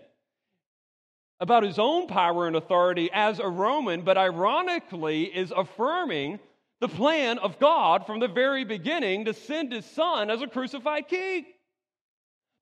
[1.40, 6.38] about his own power and authority as a Roman, but ironically is affirming
[6.80, 11.08] the plan of God from the very beginning to send his son as a crucified
[11.08, 11.46] king.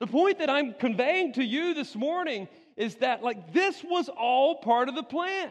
[0.00, 4.56] The point that I'm conveying to you this morning is that, like, this was all
[4.56, 5.50] part of the plan.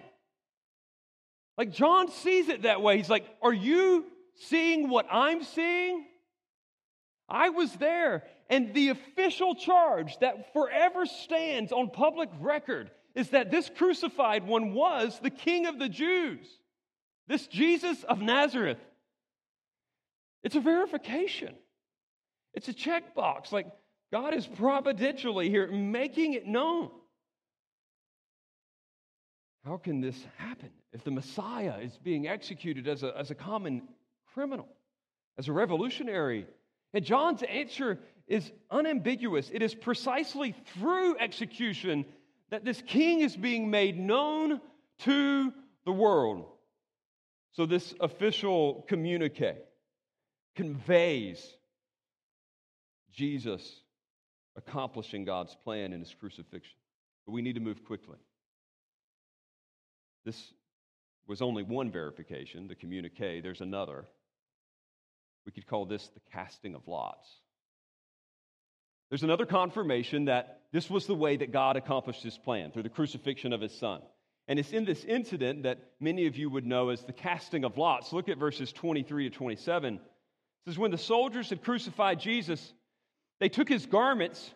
[1.58, 2.98] Like John sees it that way.
[2.98, 4.06] He's like, Are you
[4.36, 6.06] seeing what I'm seeing?
[7.30, 8.24] I was there.
[8.50, 14.74] And the official charge that forever stands on public record is that this crucified one
[14.74, 16.48] was the king of the Jews,
[17.28, 18.80] this Jesus of Nazareth.
[20.44, 21.56] It's a verification,
[22.54, 23.52] it's a checkbox.
[23.52, 23.68] Like
[24.12, 26.92] God is providentially here making it known.
[29.66, 33.84] How can this happen if the Messiah is being executed as a, as a common
[34.34, 34.68] criminal,
[35.38, 36.46] as a revolutionary?
[36.94, 39.50] And John's answer is unambiguous.
[39.54, 42.06] It is precisely through execution
[42.54, 44.62] that this king is being made known
[45.00, 45.52] to
[45.86, 46.46] the world.
[47.54, 49.56] So, this official communique
[50.56, 51.44] conveys
[53.12, 53.82] Jesus
[54.56, 56.78] accomplishing God's plan in his crucifixion.
[57.26, 58.20] But we need to move quickly.
[60.24, 60.54] This
[61.26, 63.42] was only one verification, the communique.
[63.42, 64.06] There's another.
[65.48, 67.28] We could call this the casting of lots.
[69.14, 72.90] There's another confirmation that this was the way that God accomplished his plan through the
[72.90, 74.02] crucifixion of his son.
[74.48, 77.78] And it's in this incident that many of you would know as the casting of
[77.78, 78.12] lots.
[78.12, 79.94] Look at verses 23 to 27.
[79.94, 80.02] It
[80.66, 82.74] says, When the soldiers had crucified Jesus,
[83.40, 84.50] they took his garments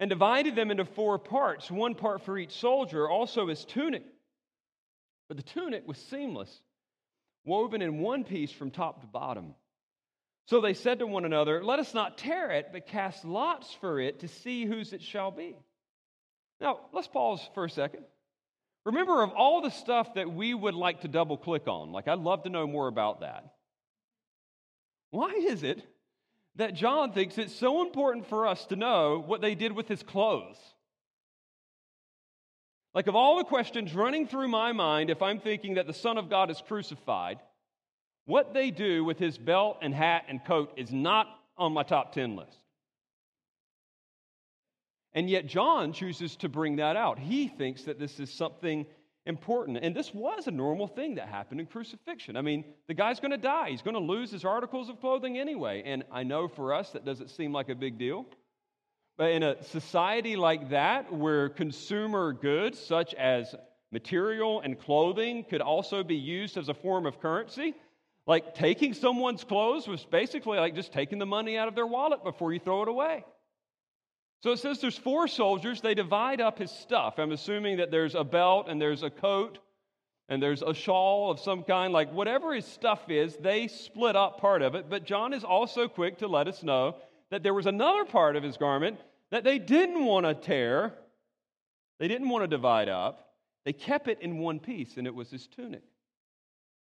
[0.00, 4.04] and divided them into four parts, one part for each soldier, also his tunic.
[5.28, 6.62] But the tunic was seamless,
[7.44, 9.54] woven in one piece from top to bottom.
[10.48, 14.00] So they said to one another, Let us not tear it, but cast lots for
[14.00, 15.54] it to see whose it shall be.
[16.58, 18.04] Now, let's pause for a second.
[18.86, 22.20] Remember, of all the stuff that we would like to double click on, like I'd
[22.20, 23.52] love to know more about that.
[25.10, 25.86] Why is it
[26.56, 30.02] that John thinks it's so important for us to know what they did with his
[30.02, 30.56] clothes?
[32.94, 36.16] Like, of all the questions running through my mind, if I'm thinking that the Son
[36.16, 37.38] of God is crucified,
[38.28, 42.12] what they do with his belt and hat and coat is not on my top
[42.12, 42.58] 10 list.
[45.14, 47.18] And yet, John chooses to bring that out.
[47.18, 48.84] He thinks that this is something
[49.24, 49.78] important.
[49.78, 52.36] And this was a normal thing that happened in crucifixion.
[52.36, 55.38] I mean, the guy's going to die, he's going to lose his articles of clothing
[55.38, 55.82] anyway.
[55.86, 58.26] And I know for us that doesn't seem like a big deal.
[59.16, 63.54] But in a society like that, where consumer goods such as
[63.90, 67.74] material and clothing could also be used as a form of currency,
[68.28, 72.22] like taking someone's clothes was basically like just taking the money out of their wallet
[72.22, 73.24] before you throw it away.
[74.42, 75.80] So it says there's four soldiers.
[75.80, 77.14] They divide up his stuff.
[77.18, 79.58] I'm assuming that there's a belt and there's a coat
[80.28, 81.90] and there's a shawl of some kind.
[81.92, 84.90] Like whatever his stuff is, they split up part of it.
[84.90, 86.96] But John is also quick to let us know
[87.30, 90.92] that there was another part of his garment that they didn't want to tear,
[91.98, 93.24] they didn't want to divide up.
[93.64, 95.82] They kept it in one piece, and it was his tunic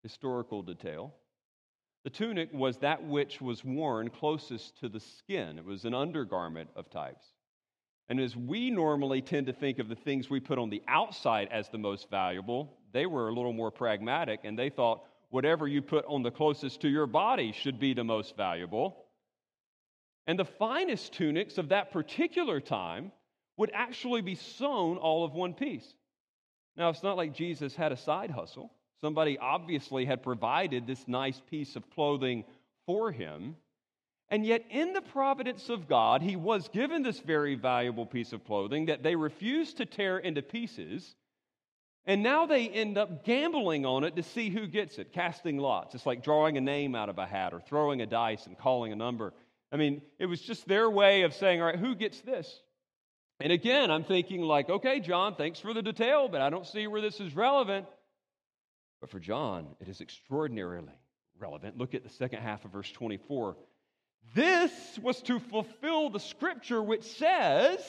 [0.03, 1.13] historical detail.
[2.03, 6.69] The tunic was that which was worn closest to the skin, it was an undergarment
[6.75, 7.25] of types.
[8.07, 11.49] And as we normally tend to think of the things we put on the outside
[11.51, 15.81] as the most valuable, they were a little more pragmatic and they thought whatever you
[15.81, 19.05] put on the closest to your body should be the most valuable.
[20.25, 23.11] And the finest tunics of that particular time
[23.57, 25.93] would actually be sewn all of one piece.
[26.77, 28.71] Now, it's not like Jesus had a side hustle.
[29.01, 32.43] Somebody obviously had provided this nice piece of clothing
[32.85, 33.55] for him.
[34.29, 38.45] And yet, in the providence of God, he was given this very valuable piece of
[38.45, 41.15] clothing that they refused to tear into pieces.
[42.05, 45.95] And now they end up gambling on it to see who gets it, casting lots.
[45.95, 48.91] It's like drawing a name out of a hat or throwing a dice and calling
[48.91, 49.33] a number.
[49.71, 52.61] I mean, it was just their way of saying, all right, who gets this?
[53.39, 56.87] And again, I'm thinking, like, okay, John, thanks for the detail, but I don't see
[56.87, 57.85] where this is relevant.
[59.01, 60.93] But for John, it is extraordinarily
[61.39, 61.77] relevant.
[61.77, 63.55] Look at the second half of verse 24.
[64.35, 67.79] This was to fulfill the scripture which says,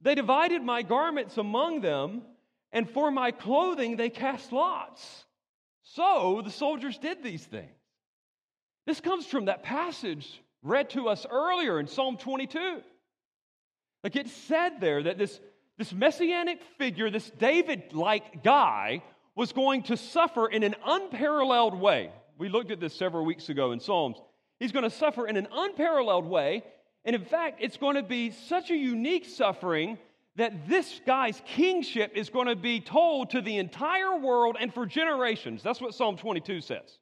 [0.00, 2.22] They divided my garments among them,
[2.72, 5.24] and for my clothing they cast lots.
[5.82, 7.70] So the soldiers did these things.
[8.86, 12.80] This comes from that passage read to us earlier in Psalm 22.
[14.04, 15.40] Like it said there that this,
[15.78, 19.02] this messianic figure, this David like guy,
[19.34, 22.10] was going to suffer in an unparalleled way.
[22.38, 24.18] We looked at this several weeks ago in Psalms.
[24.60, 26.64] He's going to suffer in an unparalleled way.
[27.04, 29.98] And in fact, it's going to be such a unique suffering
[30.36, 34.86] that this guy's kingship is going to be told to the entire world and for
[34.86, 35.62] generations.
[35.62, 36.98] That's what Psalm 22 says.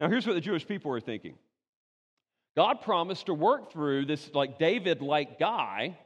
[0.00, 1.34] Now, here's what the Jewish people were thinking
[2.56, 5.98] God promised to work through this, like David like guy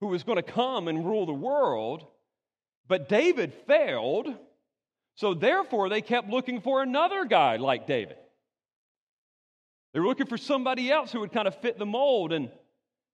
[0.00, 2.06] who was going to come and rule the world.
[2.90, 4.34] But David failed,
[5.14, 8.16] so therefore they kept looking for another guy like David.
[9.94, 12.32] They were looking for somebody else who would kind of fit the mold.
[12.32, 12.50] And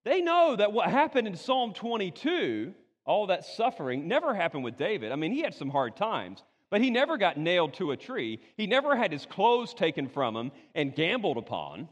[0.02, 2.72] they know that what happened in Psalm 22,
[3.04, 5.12] all that suffering, never happened with David.
[5.12, 8.40] I mean, he had some hard times, but he never got nailed to a tree.
[8.56, 11.90] He never had his clothes taken from him and gambled upon.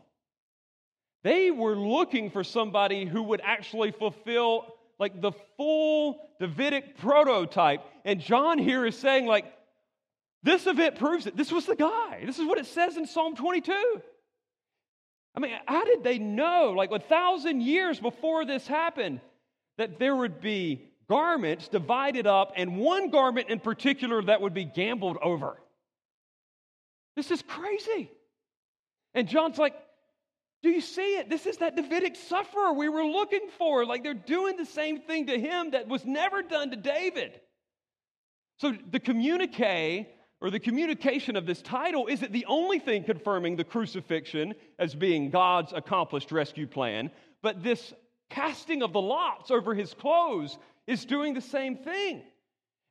[1.22, 7.80] They were looking for somebody who would actually fulfill like the full Davidic prototype.
[8.04, 9.46] And John here is saying, like,
[10.42, 11.36] this event proves it.
[11.36, 12.22] This was the guy.
[12.24, 13.72] This is what it says in Psalm 22.
[15.34, 19.20] I mean, how did they know, like a thousand years before this happened,
[19.78, 24.64] that there would be garments divided up and one garment in particular that would be
[24.64, 25.58] gambled over?
[27.16, 28.10] This is crazy.
[29.14, 29.74] And John's like,
[30.64, 31.28] do you see it?
[31.28, 33.84] This is that Davidic sufferer we were looking for.
[33.84, 37.38] Like they're doing the same thing to him that was never done to David.
[38.56, 40.08] So the communique
[40.40, 45.28] or the communication of this title isn't the only thing confirming the crucifixion as being
[45.28, 47.10] God's accomplished rescue plan,
[47.42, 47.92] but this
[48.30, 52.22] casting of the lots over his clothes is doing the same thing.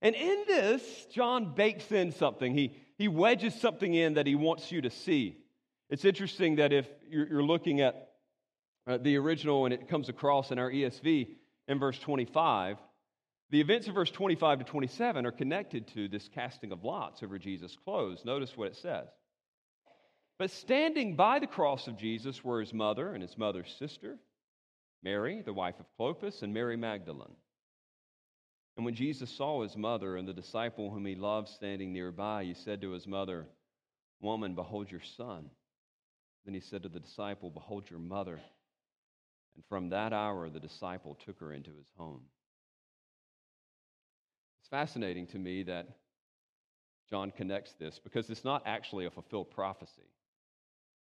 [0.04, 2.54] And in this, John bakes in something.
[2.54, 5.43] He, he wedges something in that he wants you to see.
[5.94, 8.10] It's interesting that if you're looking at
[8.88, 11.28] uh, the original and it comes across in our ESV
[11.68, 12.78] in verse 25,
[13.52, 17.38] the events of verse 25 to 27 are connected to this casting of lots over
[17.38, 18.26] Jesus' clothes.
[18.26, 19.06] Notice what it says.
[20.40, 24.18] But standing by the cross of Jesus were his mother and his mother's sister,
[25.04, 27.36] Mary, the wife of Clopas, and Mary Magdalene.
[28.78, 32.56] And when Jesus saw his mother and the disciple whom he loved standing nearby, he
[32.56, 33.46] said to his mother,
[34.22, 35.52] Woman, behold your son.
[36.46, 38.40] Then he said to the disciple, Behold your mother.
[39.56, 42.22] And from that hour, the disciple took her into his home.
[44.62, 45.88] It's fascinating to me that
[47.10, 50.10] John connects this because it's not actually a fulfilled prophecy.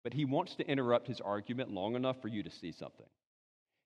[0.04, 3.06] But he wants to interrupt his argument long enough for you to see something.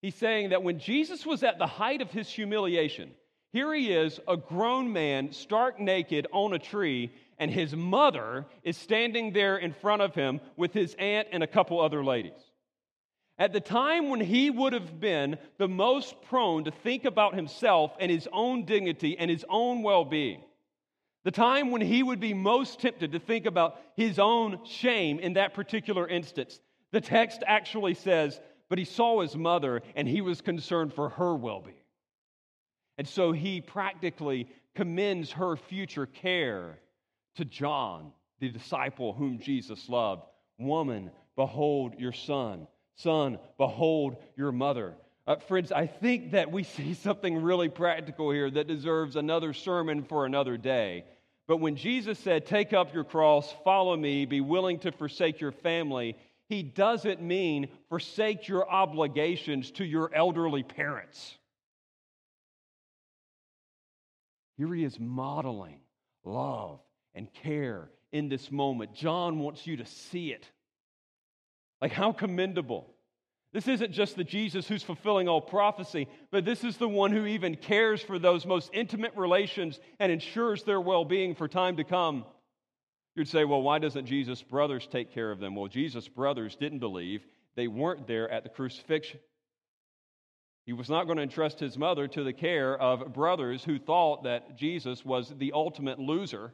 [0.03, 3.11] He's saying that when Jesus was at the height of his humiliation,
[3.53, 8.77] here he is, a grown man, stark naked on a tree, and his mother is
[8.77, 12.39] standing there in front of him with his aunt and a couple other ladies.
[13.39, 17.97] At the time when he would have been the most prone to think about himself
[17.99, 20.43] and his own dignity and his own well being,
[21.25, 25.33] the time when he would be most tempted to think about his own shame in
[25.33, 26.61] that particular instance,
[26.93, 28.39] the text actually says,
[28.69, 31.77] But he saw his mother and he was concerned for her well being.
[32.99, 36.79] And so he practically commends her future care
[37.41, 40.25] to John, the disciple whom Jesus loved.
[40.59, 42.67] Woman, behold your son.
[42.97, 44.95] Son, behold your mother.
[45.27, 50.05] Uh, friends, I think that we see something really practical here that deserves another sermon
[50.05, 51.05] for another day.
[51.49, 55.53] But when Jesus said, Take up your cross, follow me, be willing to forsake your
[55.53, 56.17] family,
[56.51, 61.39] he doesn't mean forsake your obligations to your elderly parents.
[64.59, 65.81] Here he is modeling
[66.23, 66.81] love
[67.15, 68.95] and care in this moment.
[68.95, 70.49] John wants you to see it.
[71.81, 72.87] Like, how commendable.
[73.53, 77.27] This isn't just the Jesus who's fulfilling all prophecy, but this is the one who
[77.27, 81.85] even cares for those most intimate relations and ensures their well being for time to
[81.85, 82.25] come.
[83.17, 85.57] You'd say, well, why doesn't Jesus' brothers take care of them?
[85.57, 87.27] Well, Jesus' brothers didn't believe.
[87.57, 89.19] They weren't there at the crucifixion.
[90.65, 94.23] He was not going to entrust his mother to the care of brothers who thought
[94.23, 96.53] that Jesus was the ultimate loser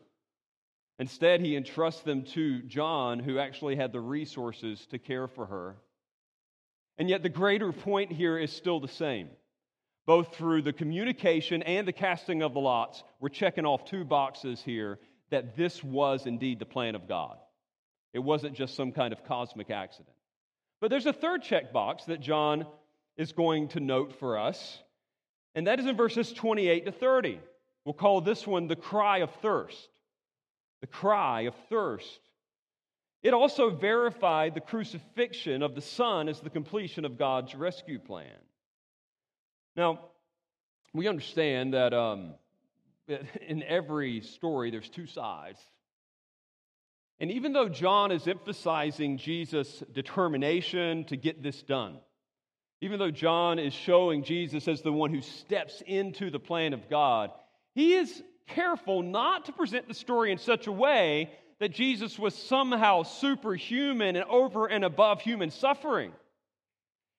[0.98, 5.76] Instead, he entrusts them to John, who actually had the resources to care for her.
[6.96, 9.28] And yet, the greater point here is still the same.
[10.06, 14.62] Both through the communication and the casting of the lots, we're checking off two boxes
[14.62, 14.98] here
[15.30, 17.36] that this was indeed the plan of God.
[18.14, 20.14] It wasn't just some kind of cosmic accident.
[20.80, 22.66] But there's a third check box that John
[23.18, 24.78] is going to note for us,
[25.54, 27.40] and that is in verses 28 to 30.
[27.84, 29.88] We'll call this one the cry of thirst
[30.80, 32.20] the cry of thirst.
[33.22, 38.38] It also verified the crucifixion of the Son as the completion of God's rescue plan.
[39.74, 40.00] Now,
[40.94, 42.34] we understand that um,
[43.48, 45.60] in every story there's two sides.
[47.18, 51.98] And even though John is emphasizing Jesus' determination to get this done,
[52.82, 56.90] even though John is showing Jesus as the one who steps into the plan of
[56.90, 57.30] God,
[57.74, 62.34] he is careful not to present the story in such a way that Jesus was
[62.34, 66.12] somehow superhuman and over and above human suffering.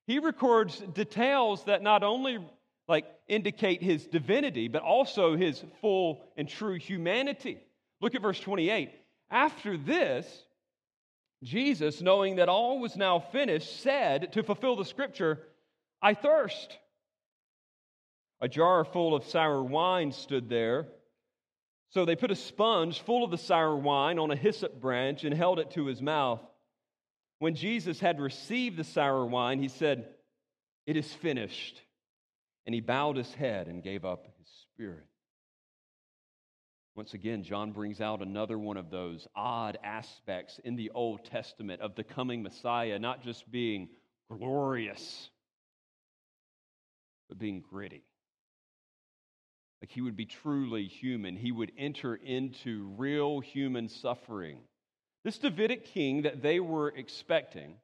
[0.06, 2.40] He records details that not only
[2.88, 7.58] like indicate his divinity but also his full and true humanity.
[8.00, 8.92] Look at verse 28.
[9.30, 10.44] After this,
[11.44, 15.40] Jesus, knowing that all was now finished, said to fulfill the scripture,
[16.02, 16.78] I thirst.
[18.40, 20.88] A jar full of sour wine stood there
[21.90, 25.34] so they put a sponge full of the sour wine on a hyssop branch and
[25.34, 26.42] held it to his mouth.
[27.40, 30.08] When Jesus had received the sour wine, he said,
[30.86, 31.82] It is finished.
[32.66, 35.06] And he bowed his head and gave up his spirit.
[36.98, 41.80] Once again, John brings out another one of those odd aspects in the Old Testament
[41.80, 43.88] of the coming Messiah, not just being
[44.30, 45.30] glorious,
[47.30, 48.07] but being gritty.
[49.82, 51.36] Like he would be truly human.
[51.36, 54.60] He would enter into real human suffering.
[55.24, 57.76] This Davidic king that they were expecting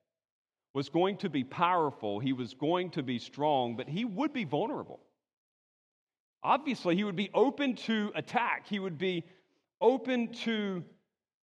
[0.74, 4.44] was going to be powerful, he was going to be strong, but he would be
[4.44, 5.00] vulnerable.
[6.42, 9.24] Obviously, he would be open to attack, he would be
[9.80, 10.84] open to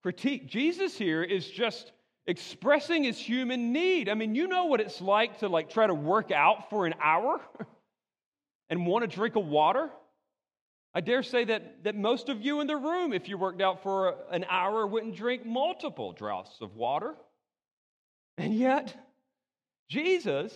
[0.03, 0.49] critique.
[0.49, 1.93] Jesus here is just
[2.27, 4.09] expressing his human need.
[4.09, 6.95] I mean, you know what it's like to like try to work out for an
[7.03, 7.41] hour
[8.71, 9.91] and want a drink of water?
[10.95, 13.83] I dare say that, that most of you in the room, if you worked out
[13.83, 17.15] for an hour, wouldn't drink multiple draughts of water.
[18.37, 18.97] And yet,
[19.89, 20.53] Jesus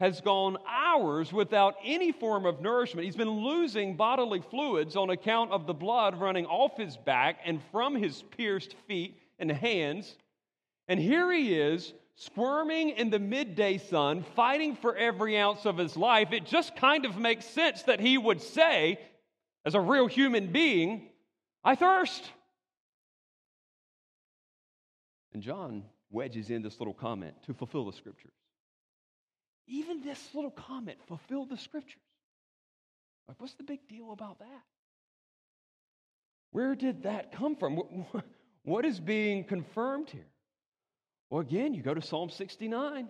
[0.00, 3.04] has gone hours without any form of nourishment.
[3.04, 7.60] He's been losing bodily fluids on account of the blood running off his back and
[7.70, 10.16] from his pierced feet and hands.
[10.88, 11.92] And here he is,
[12.24, 16.32] squirming in the midday sun, fighting for every ounce of his life.
[16.32, 18.98] It just kind of makes sense that he would say,
[19.64, 21.08] as a real human being,
[21.64, 22.30] I thirst.
[25.32, 28.32] And John wedges in this little comment to fulfill the scriptures.
[29.66, 32.02] Even this little comment fulfilled the scriptures.
[33.28, 34.62] Like, what's the big deal about that?
[36.50, 37.76] Where did that come from?
[38.64, 40.26] What is being confirmed here?
[41.32, 43.08] Well, again, you go to Psalm 69.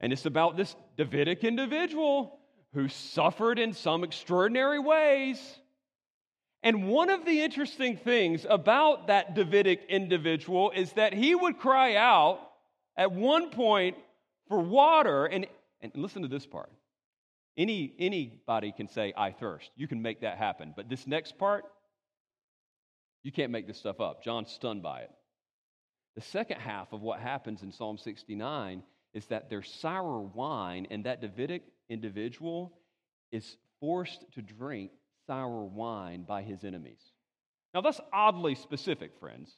[0.00, 2.40] And it's about this Davidic individual
[2.74, 5.38] who suffered in some extraordinary ways.
[6.64, 11.94] And one of the interesting things about that Davidic individual is that he would cry
[11.94, 12.40] out
[12.96, 13.96] at one point
[14.48, 15.26] for water.
[15.26, 15.46] And,
[15.80, 16.72] and listen to this part.
[17.56, 19.70] Any, anybody can say, I thirst.
[19.76, 20.74] You can make that happen.
[20.74, 21.66] But this next part,
[23.22, 24.24] you can't make this stuff up.
[24.24, 25.10] John's stunned by it.
[26.20, 28.82] The second half of what happens in Psalm 69
[29.14, 32.74] is that there's sour wine, and that Davidic individual
[33.32, 34.90] is forced to drink
[35.26, 37.00] sour wine by his enemies.
[37.72, 39.50] Now, that's oddly specific, friends.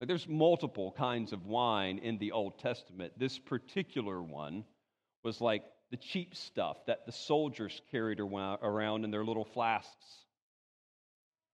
[0.00, 3.12] Like there's multiple kinds of wine in the Old Testament.
[3.18, 4.64] This particular one
[5.22, 10.06] was like the cheap stuff that the soldiers carried around in their little flasks.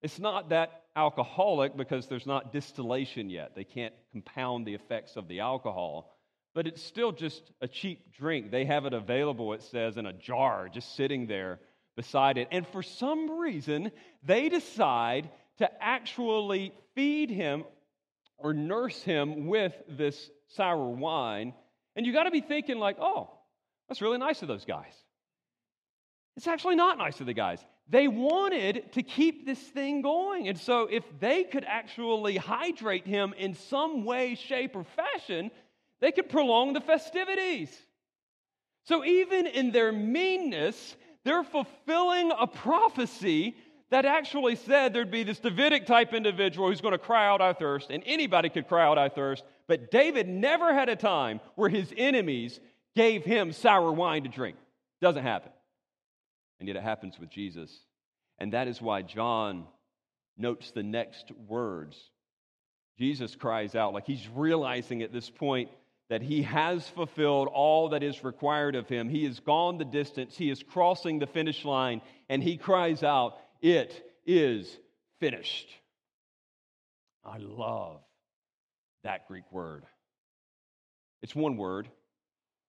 [0.02, 3.54] It's not that alcoholic because there's not distillation yet.
[3.54, 6.16] They can't compound the effects of the alcohol,
[6.54, 8.50] but it's still just a cheap drink.
[8.50, 11.60] They have it available, it says, in a jar, just sitting there
[11.96, 12.48] beside it.
[12.52, 13.90] And for some reason,
[14.22, 17.64] they decide to actually feed him
[18.38, 21.54] or nurse him with this sour wine.
[21.96, 23.30] And you got to be thinking, like, oh,
[23.88, 24.92] that's really nice of those guys.
[26.36, 27.58] It's actually not nice of the guys.
[27.90, 30.48] They wanted to keep this thing going.
[30.48, 35.50] And so, if they could actually hydrate him in some way, shape, or fashion,
[36.00, 37.74] they could prolong the festivities.
[38.84, 43.56] So, even in their meanness, they're fulfilling a prophecy
[43.90, 47.54] that actually said there'd be this Davidic type individual who's going to cry out, I
[47.54, 49.44] thirst, and anybody could cry out, I thirst.
[49.66, 52.60] But David never had a time where his enemies
[52.94, 54.56] gave him sour wine to drink.
[55.00, 55.52] Doesn't happen.
[56.58, 57.70] And yet it happens with Jesus.
[58.38, 59.66] And that is why John
[60.36, 61.96] notes the next words.
[62.98, 65.70] Jesus cries out, like he's realizing at this point
[66.08, 69.08] that he has fulfilled all that is required of him.
[69.08, 73.38] He has gone the distance, he is crossing the finish line, and he cries out,
[73.60, 74.76] It is
[75.20, 75.68] finished.
[77.24, 78.00] I love
[79.04, 79.84] that Greek word.
[81.22, 81.88] It's one word.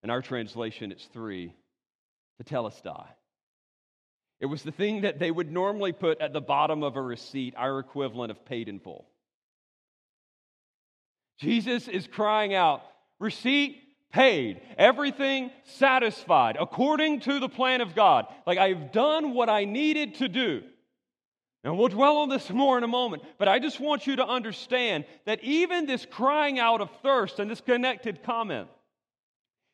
[0.03, 1.53] In our translation, it's three
[2.43, 3.07] tetelestai.
[4.39, 7.53] It was the thing that they would normally put at the bottom of a receipt,
[7.57, 9.05] our equivalent of paid in full.
[11.39, 12.81] Jesus is crying out,
[13.19, 13.81] receipt
[14.11, 18.27] paid, everything satisfied, according to the plan of God.
[18.47, 20.63] Like I've done what I needed to do.
[21.63, 24.25] And we'll dwell on this more in a moment, but I just want you to
[24.25, 28.69] understand that even this crying out of thirst and this connected comment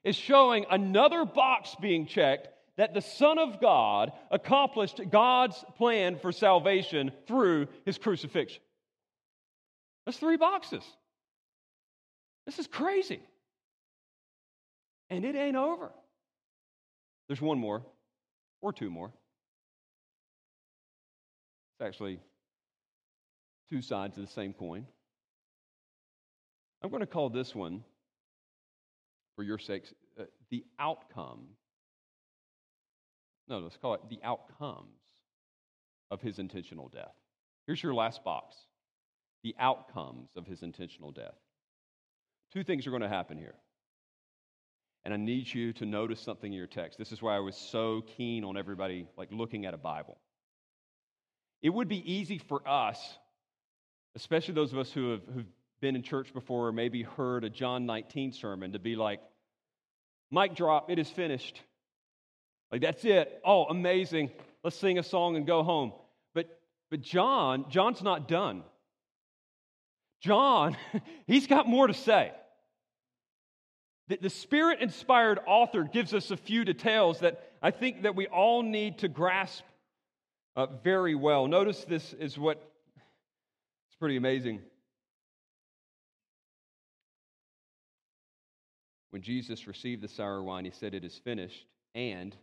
[0.03, 2.47] is showing another box being checked
[2.78, 8.61] that the Son of God accomplished God's plan for salvation through his crucifixion.
[10.05, 10.84] That's three boxes.
[12.45, 13.21] This is crazy.
[15.09, 15.91] And it ain't over.
[17.28, 17.82] There's one more,
[18.61, 19.11] or two more.
[21.73, 22.19] It's actually
[23.69, 24.86] two sides of the same coin.
[26.84, 27.84] I'm going to call this one,
[29.36, 31.47] for your sakes, uh, the outcome
[33.48, 35.00] no, let's call it the outcomes
[36.12, 37.14] of his intentional death.
[37.68, 38.56] Here's your last box
[39.43, 41.36] the outcomes of his intentional death.
[42.52, 43.54] Two things are going to happen here.
[45.04, 46.98] And I need you to notice something in your text.
[46.98, 50.18] This is why I was so keen on everybody like looking at a Bible.
[51.62, 53.00] It would be easy for us,
[54.16, 55.46] especially those of us who have who've
[55.80, 59.20] been in church before or maybe heard a John 19 sermon, to be like,
[60.32, 61.62] mic drop, it is finished.
[62.76, 63.39] Like, that's it.
[63.45, 64.32] Oh, amazing.
[64.61, 65.93] Let's sing a song and go home.
[66.34, 66.59] But,
[66.91, 68.63] but John, John's not done.
[70.19, 70.76] John,
[71.26, 72.34] he's got more to say.
[74.09, 78.28] The, the spirit inspired author gives us a few details that I think that we
[78.28, 79.63] all need to grasp
[80.57, 81.47] uh, very well.
[81.47, 84.59] Notice this is what it's pretty amazing.
[89.11, 92.36] When Jesus received the sour wine, he said, It is finished, and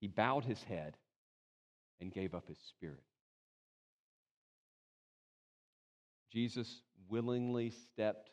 [0.00, 0.96] he bowed his head
[2.00, 3.02] and gave up his spirit.
[6.32, 8.30] Jesus willingly stepped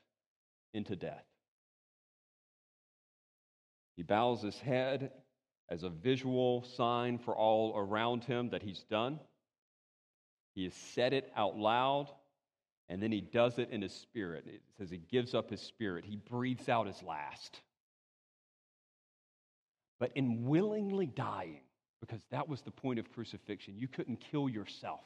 [0.73, 1.25] into death.
[3.95, 5.11] He bows his head
[5.69, 9.19] as a visual sign for all around him that he's done.
[10.53, 12.07] He has said it out loud,
[12.89, 14.45] and then he does it in his spirit.
[14.47, 17.61] It says he gives up his spirit, he breathes out his last.
[19.99, 21.61] But in willingly dying,
[22.01, 25.01] because that was the point of crucifixion, you couldn't kill yourself.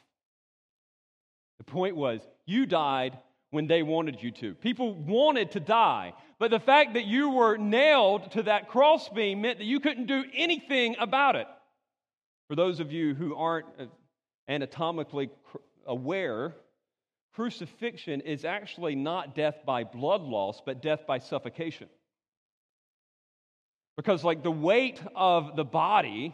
[1.59, 3.17] The point was, you died
[3.51, 4.53] when they wanted you to.
[4.55, 9.59] People wanted to die, but the fact that you were nailed to that crossbeam meant
[9.59, 11.47] that you couldn't do anything about it.
[12.47, 13.85] For those of you who aren't uh,
[14.47, 15.29] anatomically
[15.85, 16.55] aware,
[17.33, 21.89] crucifixion is actually not death by blood loss, but death by suffocation.
[23.99, 26.33] Because, like, the weight of the body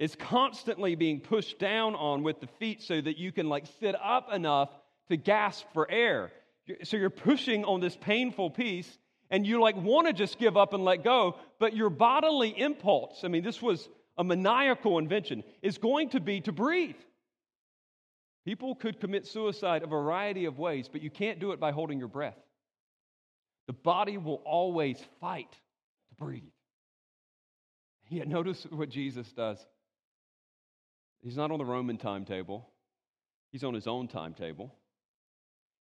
[0.00, 3.94] is constantly being pushed down on with the feet so that you can, like, sit
[3.94, 4.68] up enough
[5.08, 6.32] to gasp for air.
[6.82, 8.98] So you're pushing on this painful piece,
[9.30, 13.20] and you, like, want to just give up and let go, but your bodily impulse,
[13.22, 16.96] I mean, this was a maniacal invention, is going to be to breathe.
[18.44, 22.00] People could commit suicide a variety of ways, but you can't do it by holding
[22.00, 22.42] your breath.
[23.68, 26.42] The body will always fight to breathe.
[28.12, 29.56] Yet notice what Jesus does.
[31.22, 32.68] He's not on the Roman timetable,
[33.52, 34.74] he's on his own timetable.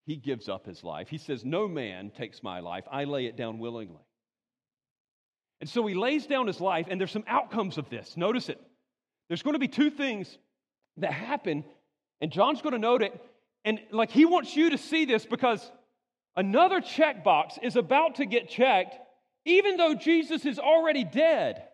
[0.05, 1.09] He gives up his life.
[1.09, 4.05] He says, No man takes my life, I lay it down willingly.
[5.61, 8.16] And so he lays down his life, and there's some outcomes of this.
[8.16, 8.61] Notice it.
[9.29, 10.39] There's going to be two things
[10.99, 11.64] that happen,
[12.20, 13.18] and John's going to note it.
[13.64, 15.70] And like he wants you to see this because
[16.37, 18.95] another checkbox is about to get checked,
[19.45, 21.68] even though Jesus is already dead.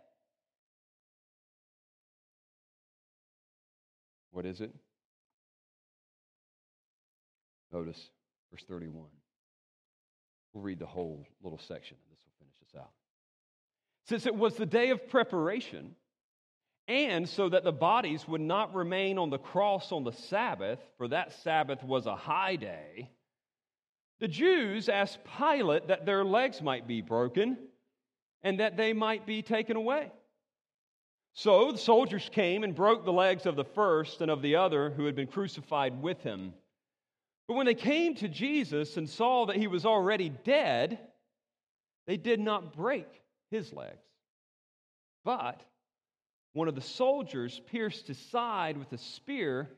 [4.35, 4.75] What is it?
[7.73, 8.11] Notice
[8.51, 9.05] verse 31.
[10.53, 12.91] We'll read the whole little section, and this will finish us out.
[14.09, 15.95] Since it was the day of preparation,
[16.89, 21.07] and so that the bodies would not remain on the cross on the Sabbath, for
[21.09, 23.11] that Sabbath was a high day,
[24.19, 27.57] the Jews asked Pilate that their legs might be broken
[28.43, 30.11] and that they might be taken away.
[31.35, 34.91] So the soldiers came and broke the legs of the first and of the other
[34.91, 36.55] who had been crucified with him.
[37.49, 40.99] But when they came to Jesus and saw that he was already dead,
[42.07, 43.09] they did not break
[43.51, 44.07] his legs.
[45.25, 45.61] But
[46.53, 49.69] one of the soldiers pierced his side with a spear,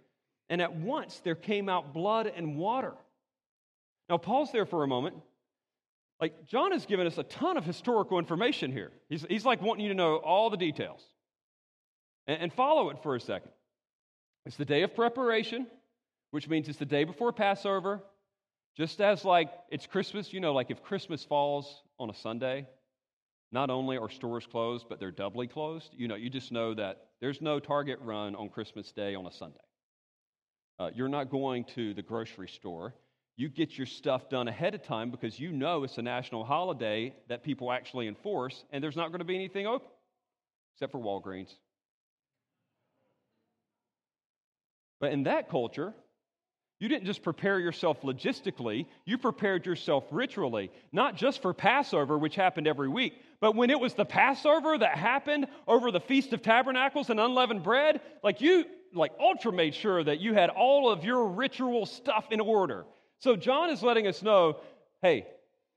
[0.51, 2.93] and at once there came out blood and water.
[4.11, 5.17] Now, pause there for a moment.
[6.21, 8.93] Like, John has given us a ton of historical information here.
[9.09, 11.03] He's, he's like wanting you to know all the details
[12.27, 13.51] and, and follow it for a second.
[14.45, 15.67] It's the day of preparation,
[16.31, 18.01] which means it's the day before Passover.
[18.77, 22.67] Just as like it's Christmas, you know, like if Christmas falls on a Sunday,
[23.51, 25.95] not only are stores closed, but they're doubly closed.
[25.97, 29.33] You know, you just know that there's no Target run on Christmas Day on a
[29.33, 29.59] Sunday.
[30.79, 32.95] Uh, you're not going to the grocery store.
[33.39, 37.15] You get your stuff done ahead of time because you know it's a national holiday
[37.29, 39.89] that people actually enforce, and there's not going to be anything open
[40.75, 41.55] except for Walgreens.
[45.01, 45.95] But in that culture,
[46.79, 52.35] you didn't just prepare yourself logistically, you prepared yourself ritually, not just for Passover, which
[52.35, 56.43] happened every week, but when it was the Passover that happened over the Feast of
[56.43, 61.05] Tabernacles and unleavened bread, like you, like ultra made sure that you had all of
[61.05, 62.85] your ritual stuff in order.
[63.21, 64.59] So John is letting us know
[65.03, 65.27] hey,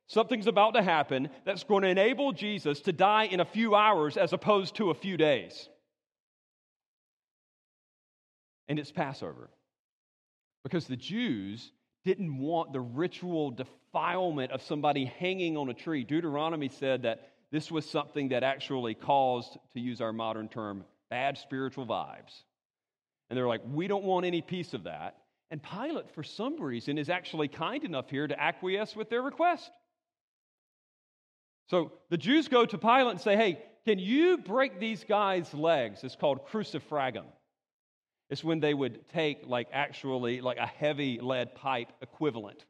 [0.08, 4.18] something's about to happen that's going to enable Jesus to die in a few hours
[4.18, 5.70] as opposed to a few days
[8.70, 9.50] and it's Passover.
[10.64, 11.72] Because the Jews
[12.06, 16.04] didn't want the ritual defilement of somebody hanging on a tree.
[16.04, 21.38] Deuteronomy said that this was something that actually caused, to use our modern term, bad
[21.38, 22.44] spiritual vibes.
[23.30, 25.18] And they're like, we don't want any piece of that.
[25.52, 29.72] And Pilate, for some reason, is actually kind enough here to acquiesce with their request.
[31.70, 36.04] So the Jews go to Pilate and say, hey, can you break these guys' legs?
[36.04, 37.26] It's called crucifragium.
[38.30, 42.66] It's when they would take, like, actually, like a heavy lead pipe equivalent,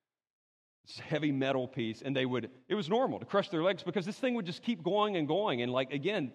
[1.08, 4.18] heavy metal piece, and they would, it was normal to crush their legs because this
[4.18, 5.60] thing would just keep going and going.
[5.60, 6.32] And, like, again,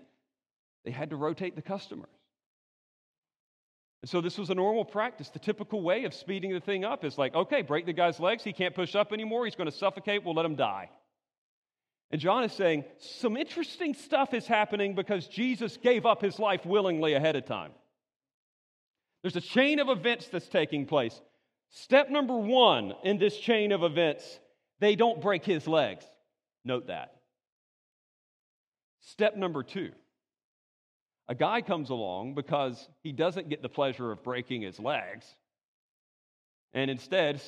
[0.86, 2.10] they had to rotate the customers.
[4.02, 5.30] And so this was a normal practice.
[5.30, 8.44] The typical way of speeding the thing up is like, okay, break the guy's legs.
[8.44, 9.46] He can't push up anymore.
[9.46, 10.24] He's going to suffocate.
[10.24, 10.90] We'll let him die.
[12.12, 16.66] And John is saying some interesting stuff is happening because Jesus gave up his life
[16.66, 17.72] willingly ahead of time.
[19.22, 21.20] There's a chain of events that's taking place.
[21.72, 24.40] Step number one in this chain of events,
[24.80, 26.06] they don't break his legs.
[26.66, 27.16] Note that.
[29.02, 29.92] Step number two,
[31.28, 35.26] a guy comes along because he doesn't get the pleasure of breaking his legs
[36.74, 37.42] and instead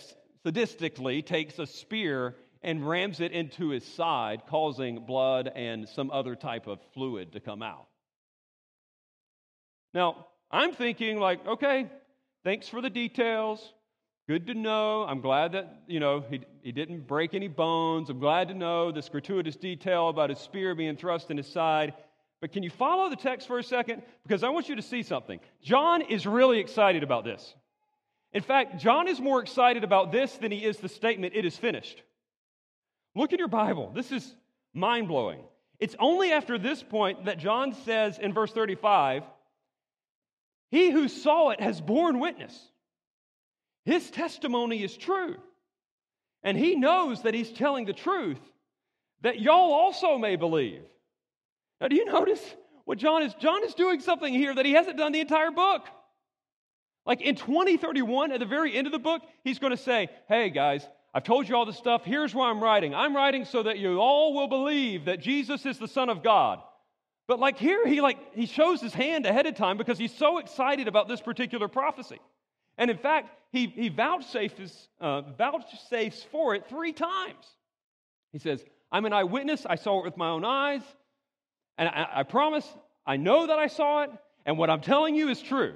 [0.45, 6.35] sadistically takes a spear and rams it into his side, causing blood and some other
[6.35, 7.87] type of fluid to come out.
[9.93, 11.89] Now, I'm thinking, like, okay,
[12.43, 13.73] thanks for the details.
[14.27, 15.03] Good to know.
[15.03, 18.09] I'm glad that, you know, he, he didn't break any bones.
[18.09, 21.93] I'm glad to know this gratuitous detail about his spear being thrust in his side.
[22.41, 24.03] But can you follow the text for a second?
[24.23, 25.39] Because I want you to see something.
[25.61, 27.53] John is really excited about this.
[28.33, 31.57] In fact, John is more excited about this than he is the statement, it is
[31.57, 32.01] finished.
[33.15, 33.91] Look in your Bible.
[33.93, 34.35] This is
[34.73, 35.41] mind blowing.
[35.79, 39.23] It's only after this point that John says in verse 35
[40.71, 42.57] He who saw it has borne witness.
[43.83, 45.35] His testimony is true.
[46.43, 48.39] And he knows that he's telling the truth,
[49.21, 50.81] that y'all also may believe.
[51.79, 52.41] Now, do you notice
[52.85, 53.33] what John is?
[53.35, 55.85] John is doing something here that he hasn't done the entire book.
[57.05, 60.49] Like in 2031, at the very end of the book, he's going to say, Hey,
[60.49, 62.05] guys, I've told you all this stuff.
[62.05, 62.95] Here's why I'm writing.
[62.95, 66.61] I'm writing so that you all will believe that Jesus is the Son of God.
[67.27, 70.37] But like here, he like he shows his hand ahead of time because he's so
[70.37, 72.19] excited about this particular prophecy.
[72.77, 77.45] And in fact, he, he vouchsafes, uh, vouchsafes for it three times.
[78.31, 79.65] He says, I'm an eyewitness.
[79.65, 80.81] I saw it with my own eyes.
[81.77, 82.67] And I, I promise,
[83.05, 84.09] I know that I saw it.
[84.45, 85.75] And what I'm telling you is true.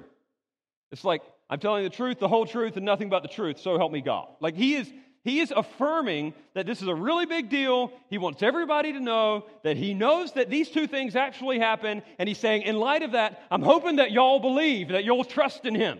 [0.90, 3.60] It's like, I'm telling the truth, the whole truth, and nothing but the truth.
[3.60, 4.28] So help me God.
[4.40, 4.92] Like he is,
[5.26, 7.90] he is affirming that this is a really big deal.
[8.10, 12.04] He wants everybody to know that he knows that these two things actually happen.
[12.20, 15.64] And he's saying, in light of that, I'm hoping that y'all believe, that you'll trust
[15.64, 15.98] in him.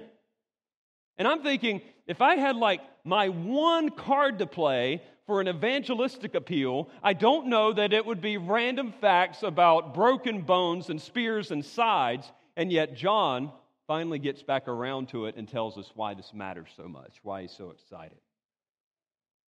[1.19, 6.37] And I'm thinking, if I had like my one card to play for an evangelistic
[6.37, 11.51] appeal, I don't know that it would be random facts about broken bones and spears
[11.51, 12.31] and sides.
[12.57, 13.51] And yet, John
[13.89, 17.43] finally gets back around to it and tells us why this matters so much, why
[17.43, 18.19] he's so excited.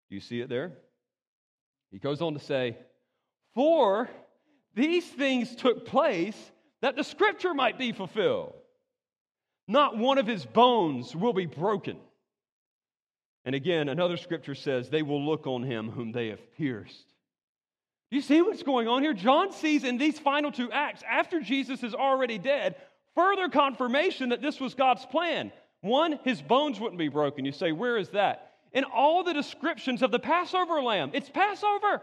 [0.08, 0.72] Do you see it there?
[1.90, 2.76] He goes on to say,
[3.54, 4.08] For
[4.74, 6.36] these things took place
[6.80, 8.54] that the scripture might be fulfilled.
[9.66, 11.98] Not one of his bones will be broken.
[13.44, 17.14] And again, another scripture says, They will look on him whom they have pierced.
[18.10, 19.12] Do you see what's going on here?
[19.12, 22.76] John sees in these final two acts, after Jesus is already dead,
[23.14, 25.52] further confirmation that this was God's plan.
[25.82, 27.44] One, his bones wouldn't be broken.
[27.44, 28.47] You say, Where is that?
[28.72, 31.10] In all the descriptions of the Passover lamb.
[31.14, 32.02] It's Passover.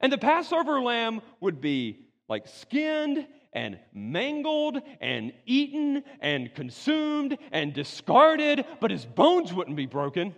[0.00, 7.72] And the Passover lamb would be like skinned and mangled and eaten and consumed and
[7.72, 10.34] discarded, but his bones wouldn't be broken.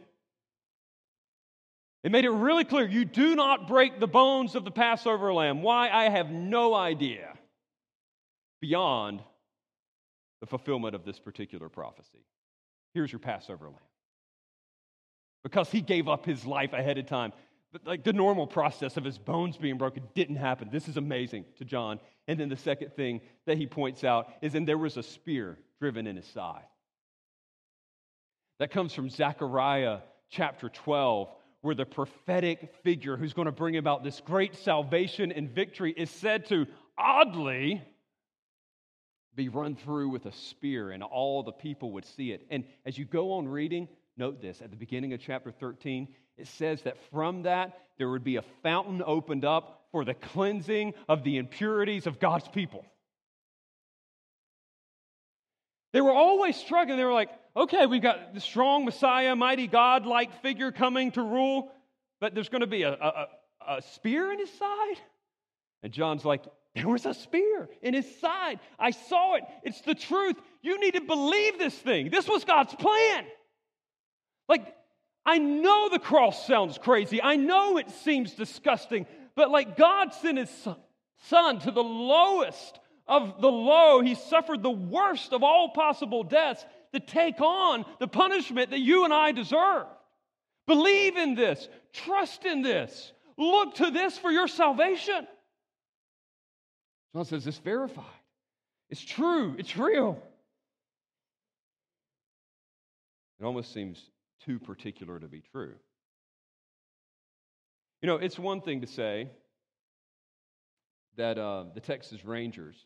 [2.02, 5.62] It made it really clear you do not break the bones of the Passover lamb.
[5.62, 5.90] Why?
[5.90, 7.34] I have no idea
[8.60, 9.20] beyond
[10.40, 12.24] the fulfillment of this particular prophecy.
[12.94, 13.89] Here's your Passover lamb
[15.42, 17.32] because he gave up his life ahead of time.
[17.72, 20.68] But like the normal process of his bones being broken didn't happen.
[20.70, 22.00] This is amazing to John.
[22.26, 25.58] And then the second thing that he points out is then there was a spear
[25.78, 26.64] driven in his side.
[28.58, 31.28] That comes from Zechariah chapter 12,
[31.62, 36.10] where the prophetic figure who's going to bring about this great salvation and victory is
[36.10, 36.66] said to
[36.98, 37.82] oddly
[39.34, 42.46] be run through with a spear, and all the people would see it.
[42.50, 46.46] And as you go on reading, Note this at the beginning of chapter 13, it
[46.46, 51.24] says that from that there would be a fountain opened up for the cleansing of
[51.24, 52.84] the impurities of God's people.
[55.92, 56.98] They were always struggling.
[56.98, 61.22] They were like, okay, we've got the strong Messiah, mighty God like figure coming to
[61.22, 61.72] rule,
[62.20, 63.26] but there's going to be a, a,
[63.66, 64.96] a spear in his side?
[65.82, 66.44] And John's like,
[66.74, 68.60] there was a spear in his side.
[68.78, 69.44] I saw it.
[69.64, 70.36] It's the truth.
[70.62, 72.10] You need to believe this thing.
[72.10, 73.24] This was God's plan.
[74.50, 74.74] Like,
[75.24, 77.22] I know the cross sounds crazy.
[77.22, 80.68] I know it seems disgusting, but like God sent his
[81.28, 86.64] son to the lowest of the low, he suffered the worst of all possible deaths
[86.92, 89.86] to take on the punishment that you and I deserve.
[90.66, 95.28] Believe in this, trust in this, look to this for your salvation.
[97.14, 98.04] John says it's verified,
[98.88, 100.20] it's true, it's real.
[103.40, 104.09] It almost seems
[104.44, 105.74] too particular to be true.
[108.02, 109.28] You know, it's one thing to say
[111.16, 112.76] that uh, the Texas Rangers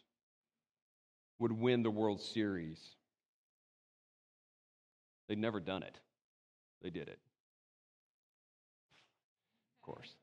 [1.38, 2.80] would win the World Series.
[5.28, 5.98] They'd never done it.
[6.82, 7.18] they did it.
[9.78, 10.14] Of course.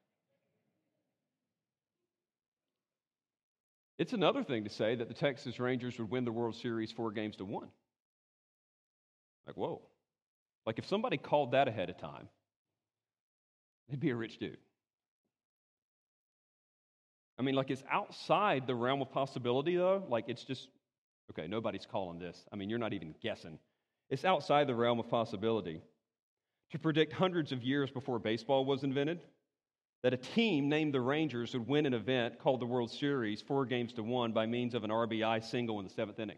[3.97, 7.11] It's another thing to say that the Texas Rangers would win the World Series four
[7.11, 7.69] games to one.
[9.45, 9.81] Like, whoa.
[10.65, 12.27] Like, if somebody called that ahead of time,
[13.89, 14.57] they'd be a rich dude.
[17.39, 20.03] I mean, like, it's outside the realm of possibility, though.
[20.07, 20.67] Like, it's just,
[21.31, 22.45] okay, nobody's calling this.
[22.53, 23.57] I mean, you're not even guessing.
[24.09, 25.81] It's outside the realm of possibility.
[26.71, 29.23] To predict hundreds of years before baseball was invented,
[30.03, 33.65] that a team named the Rangers would win an event called the World Series four
[33.65, 36.37] games to one by means of an RBI single in the seventh inning.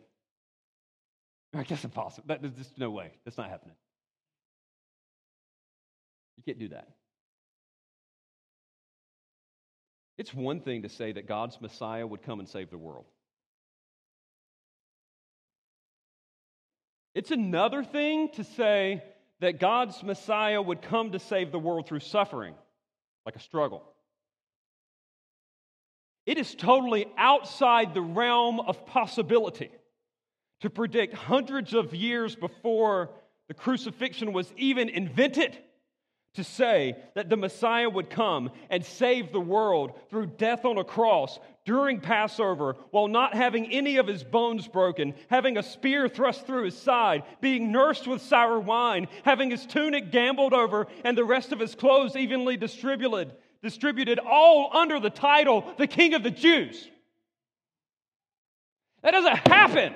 [1.53, 2.25] I guess impossible.
[2.27, 3.11] That, there's just no way.
[3.25, 3.75] That's not happening.
[6.37, 6.87] You can't do that.
[10.17, 13.05] It's one thing to say that God's Messiah would come and save the world.
[17.15, 19.03] It's another thing to say
[19.39, 22.55] that God's Messiah would come to save the world through suffering,
[23.25, 23.83] like a struggle.
[26.25, 29.69] It is totally outside the realm of possibility
[30.61, 33.09] to predict hundreds of years before
[33.49, 35.57] the crucifixion was even invented
[36.35, 40.83] to say that the Messiah would come and save the world through death on a
[40.83, 46.47] cross during Passover while not having any of his bones broken, having a spear thrust
[46.47, 51.23] through his side, being nursed with sour wine, having his tunic gambled over, and the
[51.23, 53.31] rest of his clothes evenly distributed,
[53.61, 56.89] distributed all under the title, the King of the Jews.
[59.03, 59.93] That doesn't happen.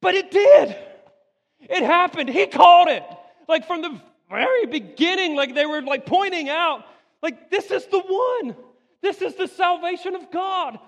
[0.00, 0.76] But it did.
[1.68, 2.28] It happened.
[2.28, 3.04] He called it.
[3.48, 4.00] Like from the
[4.30, 6.84] very beginning, like they were like pointing out,
[7.22, 8.56] like this is the one.
[9.02, 10.78] This is the salvation of God.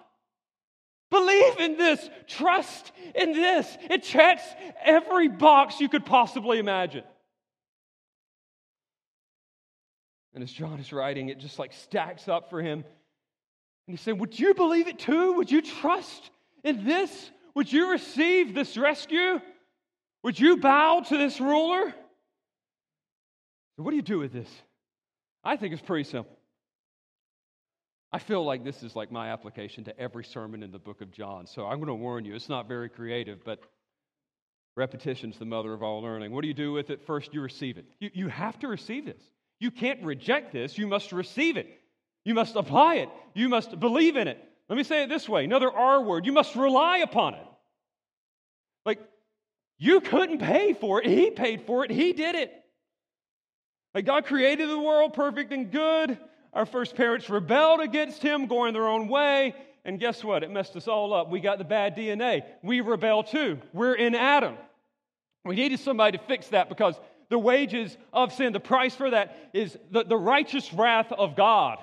[1.10, 2.08] Believe in this.
[2.26, 3.76] Trust in this.
[3.90, 4.42] It checks
[4.82, 7.04] every box you could possibly imagine.
[10.34, 12.84] And as John is writing, it just like stacks up for him.
[13.86, 15.34] And he's saying, Would you believe it too?
[15.34, 16.30] Would you trust
[16.64, 17.30] in this?
[17.54, 19.40] Would you receive this rescue?
[20.26, 21.94] Would you bow to this ruler?
[23.76, 24.48] What do you do with this?
[25.44, 26.36] I think it's pretty simple.
[28.12, 31.12] I feel like this is like my application to every sermon in the book of
[31.12, 31.46] John.
[31.46, 33.60] So I'm going to warn you, it's not very creative, but
[34.74, 36.32] repetition's the mother of all learning.
[36.32, 37.06] What do you do with it?
[37.06, 37.84] First, you receive it.
[38.00, 39.22] You, you have to receive this.
[39.60, 40.76] You can't reject this.
[40.76, 41.68] You must receive it.
[42.24, 43.10] You must apply it.
[43.34, 44.42] You must believe in it.
[44.68, 46.26] Let me say it this way another R word.
[46.26, 47.46] You must rely upon it.
[48.84, 48.98] Like,
[49.78, 51.06] you couldn't pay for it.
[51.06, 51.90] He paid for it.
[51.90, 52.52] He did it.
[53.94, 56.18] Like, God created the world perfect and good.
[56.52, 59.54] Our first parents rebelled against Him, going their own way.
[59.84, 60.42] And guess what?
[60.42, 61.30] It messed us all up.
[61.30, 62.42] We got the bad DNA.
[62.62, 63.58] We rebel too.
[63.72, 64.56] We're in Adam.
[65.44, 66.98] We needed somebody to fix that because
[67.28, 71.78] the wages of sin, the price for that is the, the righteous wrath of God.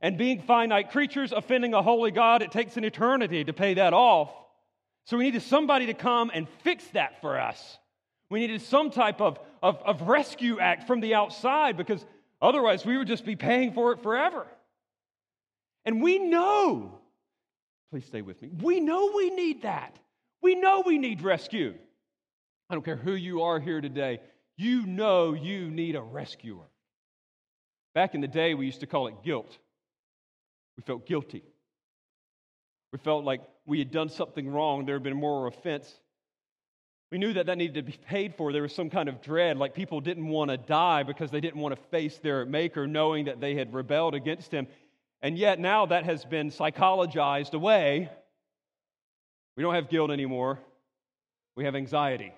[0.00, 3.92] And being finite creatures, offending a holy God, it takes an eternity to pay that
[3.92, 4.30] off.
[5.10, 7.78] So we needed somebody to come and fix that for us.
[8.30, 12.06] We needed some type of, of, of rescue act from the outside because
[12.40, 14.46] otherwise we would just be paying for it forever.
[15.84, 17.00] And we know,
[17.90, 19.96] please stay with me, we know we need that.
[20.42, 21.74] We know we need rescue.
[22.70, 24.20] I don't care who you are here today,
[24.56, 26.68] you know you need a rescuer.
[27.96, 29.58] Back in the day, we used to call it guilt.
[30.76, 31.42] We felt guilty.
[32.92, 33.40] We felt like
[33.70, 35.88] we had done something wrong, there had been moral offense.
[37.12, 38.52] We knew that that needed to be paid for.
[38.52, 41.60] There was some kind of dread, like people didn't want to die because they didn't
[41.60, 44.66] want to face their maker, knowing that they had rebelled against him.
[45.22, 48.10] And yet now that has been psychologized away.
[49.56, 50.58] We don't have guilt anymore,
[51.54, 52.32] we have anxiety.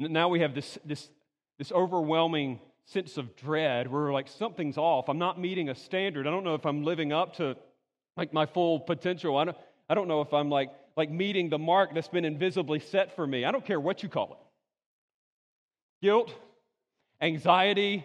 [0.00, 1.08] Now we have this, this,
[1.58, 5.08] this overwhelming sense of dread where we're like, something's off.
[5.08, 6.26] I'm not meeting a standard.
[6.26, 7.56] I don't know if I'm living up to
[8.16, 9.36] like my full potential.
[9.36, 9.56] I don't,
[9.88, 13.26] I don't know if I'm like, like meeting the mark that's been invisibly set for
[13.26, 13.44] me.
[13.44, 14.38] I don't care what you call it
[16.02, 16.32] guilt,
[17.20, 18.04] anxiety,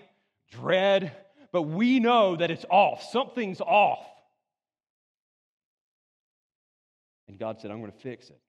[0.51, 1.11] dread,
[1.51, 3.03] but we know that it's off.
[3.11, 4.05] Something's off.
[7.27, 8.39] And God said, I'm going to fix it.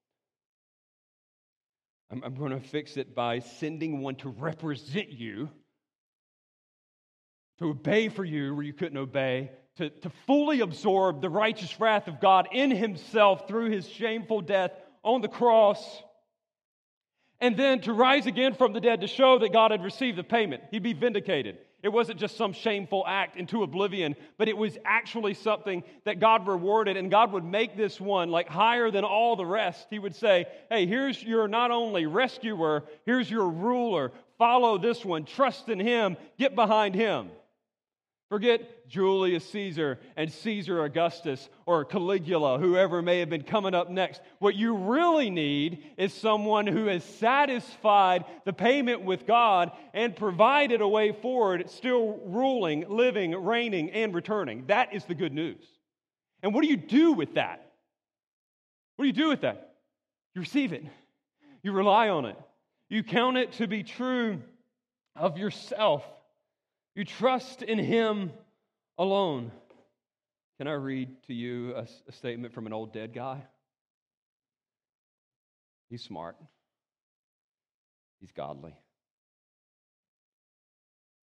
[2.11, 5.51] I'm, I'm going to fix it by sending one to represent you,
[7.59, 12.09] to obey for you where you couldn't obey, to, to fully absorb the righteous wrath
[12.09, 16.03] of God in himself through his shameful death on the cross,
[17.41, 20.25] and then to rise again from the dead to show that God had received the
[20.25, 20.63] payment.
[20.71, 21.59] He'd be vindicated.
[21.83, 26.47] It wasn't just some shameful act into oblivion, but it was actually something that God
[26.47, 26.97] rewarded.
[26.97, 29.89] And God would make this one like higher than all the rest.
[29.91, 34.13] He would say, Hey, here's your not only rescuer, here's your ruler.
[34.39, 37.31] Follow this one, trust in him, get behind him.
[38.29, 44.21] Forget Julius Caesar and Caesar Augustus or Caligula, whoever may have been coming up next.
[44.39, 50.83] What you really need is someone who has satisfied the payment with God and provided
[50.83, 54.67] a way forward, still ruling, living, reigning, and returning.
[54.67, 55.65] That is the good news.
[56.43, 57.73] And what do you do with that?
[58.97, 59.75] What do you do with that?
[60.35, 60.85] You receive it,
[61.63, 62.37] you rely on it,
[62.91, 64.43] you count it to be true
[65.17, 66.05] of yourself.
[66.95, 68.33] You trust in Him
[68.99, 69.51] alone.
[70.59, 73.43] Can I read to you a, a, statement from an old dead guy?
[75.91, 76.37] He's smart,
[78.21, 78.75] he's godly.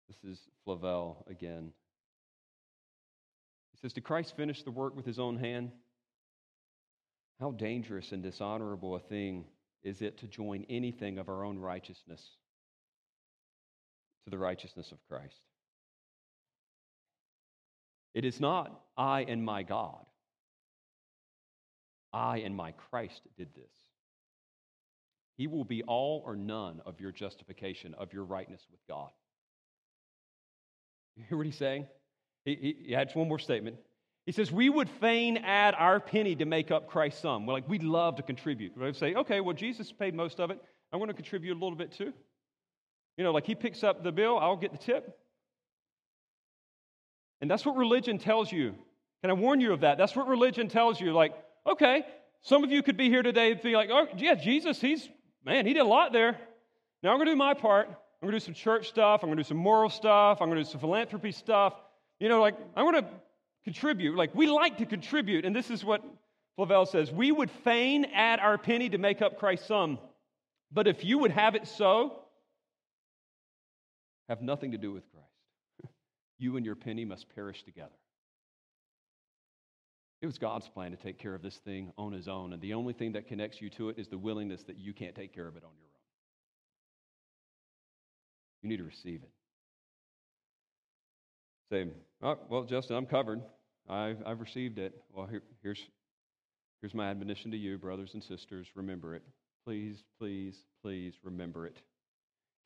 [0.08, 1.72] This is Flavel again.
[3.72, 5.72] He says, Did Christ finish the work with his own hand?
[7.40, 9.46] How dangerous and dishonorable a thing
[9.84, 12.22] is it to join anything of our own righteousness
[14.26, 15.40] to the righteousness of Christ?
[18.14, 20.06] It is not I and my God.
[22.12, 23.72] I and my Christ did this.
[25.38, 29.10] He will be all or none of your justification, of your rightness with God.
[31.16, 31.88] You hear what he's saying?
[32.46, 33.78] He, he, he adds one more statement.
[34.26, 37.46] He says, We would fain add our penny to make up Christ's sum.
[37.46, 38.78] We're like, we'd love to contribute.
[38.78, 40.62] We'd say, okay, well, Jesus paid most of it.
[40.92, 42.14] I'm going to contribute a little bit too.
[43.18, 45.18] You know, like he picks up the bill, I'll get the tip.
[47.42, 48.76] And that's what religion tells you.
[49.22, 49.98] Can I warn you of that?
[49.98, 51.14] That's what religion tells you.
[51.14, 51.34] Like,
[51.66, 52.04] okay,
[52.42, 55.08] some of you could be here today and be like, oh, yeah, Jesus, he's,
[55.44, 56.38] man, he did a lot there.
[57.04, 57.88] Now I'm going to do my part.
[57.88, 59.22] I'm going to do some church stuff.
[59.24, 60.42] I'm going to do some moral stuff.
[60.42, 61.74] I'm going to do some philanthropy stuff.
[62.20, 63.10] You know, like, I'm going to
[63.64, 64.18] contribute.
[64.18, 65.46] Like, we like to contribute.
[65.46, 66.04] And this is what
[66.58, 70.00] Flavel says We would fain add our penny to make up Christ's sum.
[70.72, 72.20] But if you would have it so,
[74.28, 75.29] have nothing to do with Christ
[76.40, 77.90] you and your penny must perish together.
[80.22, 82.74] It was God's plan to take care of this thing on his own, and the
[82.74, 85.48] only thing that connects you to it is the willingness that you can't take care
[85.48, 86.00] of it on your own.
[88.64, 89.32] You need to receive it.
[91.72, 91.86] Say,
[92.22, 93.42] oh, well, Justin, I'm covered.
[93.88, 94.94] I've, I've received it.
[95.14, 95.80] Well, here, here's,
[96.82, 98.68] here's my admonition to you, brothers and sisters.
[98.76, 99.24] Remember it.
[99.66, 101.78] Please, please, please remember it.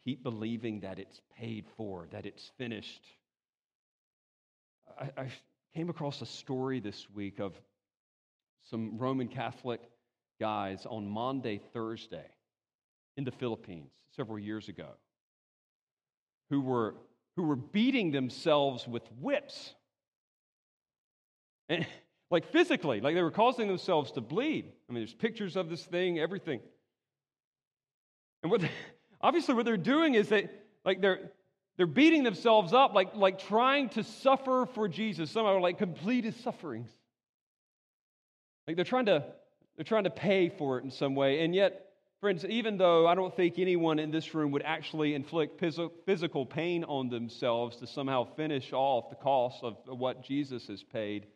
[0.05, 3.05] Keep believing that it's paid for, that it's finished.
[4.99, 5.27] I, I
[5.75, 7.53] came across a story this week of
[8.69, 9.81] some Roman Catholic
[10.39, 12.25] guys on Maundy, Thursday
[13.17, 14.89] in the Philippines several years ago
[16.49, 16.95] who were,
[17.35, 19.73] who were beating themselves with whips.
[21.69, 21.85] And
[22.31, 24.65] like physically, like they were causing themselves to bleed.
[24.89, 26.59] I mean, there's pictures of this thing, everything.
[28.41, 28.69] And what they,
[29.21, 30.51] obviously what they're doing is that
[30.85, 31.31] like they're
[31.77, 35.31] they're beating themselves up, like, like trying to suffer for Jesus.
[35.31, 36.89] Somehow, like complete his sufferings.
[38.67, 39.23] Like they're trying to,
[39.75, 41.43] they're trying to pay for it in some way.
[41.43, 41.89] And yet,
[42.21, 45.59] friends, even though I don't think anyone in this room would actually inflict
[46.05, 51.27] physical pain on themselves to somehow finish off the cost of what Jesus has paid,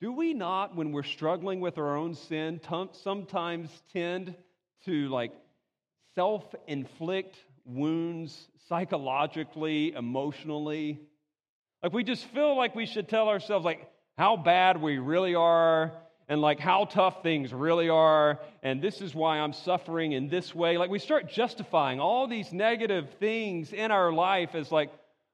[0.00, 2.60] do we not, when we're struggling with our own sin,
[2.92, 4.34] sometimes tend
[4.84, 5.32] to like
[6.14, 11.00] self inflict wounds psychologically, emotionally.
[11.82, 15.92] Like we just feel like we should tell ourselves like how bad we really are
[16.28, 20.54] and like how tough things really are and this is why I'm suffering in this
[20.54, 20.78] way.
[20.78, 24.90] Like we start justifying all these negative things in our life as like,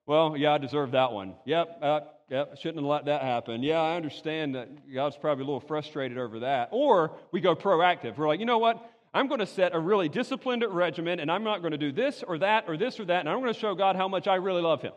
[0.07, 1.35] well, yeah, I deserve that one.
[1.45, 2.01] Yep, uh,
[2.31, 3.63] yep, shouldn't have let that happen.
[3.63, 6.71] Yeah, I understand that God's probably a little frustrated over that.
[6.73, 8.17] Or we go proactive.
[8.17, 8.91] We're like, you know what?
[9.19, 12.23] I'm going to set a really disciplined regimen, and I'm not going to do this
[12.23, 14.37] or that or this or that, and I'm going to show God how much I
[14.37, 14.93] really love Him.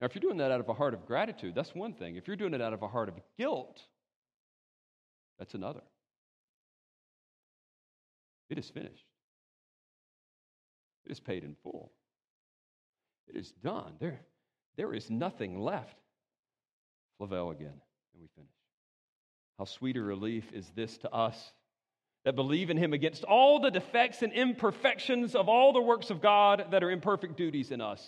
[0.00, 2.16] Now, if you're doing that out of a heart of gratitude, that's one thing.
[2.16, 3.82] If you're doing it out of a heart of guilt,
[5.38, 5.82] that's another.
[8.48, 9.04] It is finished,
[11.04, 11.92] it is paid in full,
[13.28, 13.92] it is done.
[14.00, 14.20] There,
[14.78, 15.98] there is nothing left.
[17.18, 17.68] Flavel again,
[18.14, 18.50] and we finish.
[19.58, 21.52] How sweet a relief is this to us
[22.26, 26.20] that believe in him against all the defects and imperfections of all the works of
[26.20, 28.04] God that are imperfect duties in us.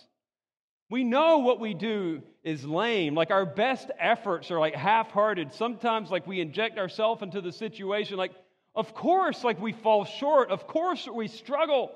[0.89, 3.15] We know what we do is lame.
[3.15, 5.53] Like our best efforts are like half hearted.
[5.53, 8.33] Sometimes, like we inject ourselves into the situation, like,
[8.75, 10.49] of course, like we fall short.
[10.49, 11.93] Of course, we struggle.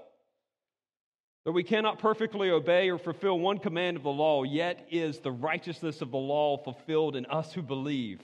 [1.43, 5.32] Though we cannot perfectly obey or fulfill one command of the law, yet is the
[5.32, 8.21] righteousness of the law fulfilled in us who believe.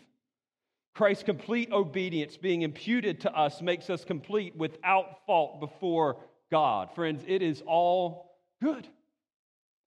[0.96, 6.18] Christ's complete obedience being imputed to us makes us complete without fault before
[6.52, 6.90] God.
[6.96, 8.88] Friends, it is all good.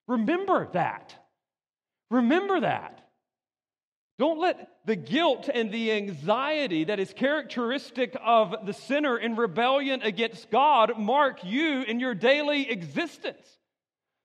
[0.07, 1.15] Remember that.
[2.09, 2.99] Remember that.
[4.19, 10.01] Don't let the guilt and the anxiety that is characteristic of the sinner in rebellion
[10.03, 13.47] against God mark you in your daily existence.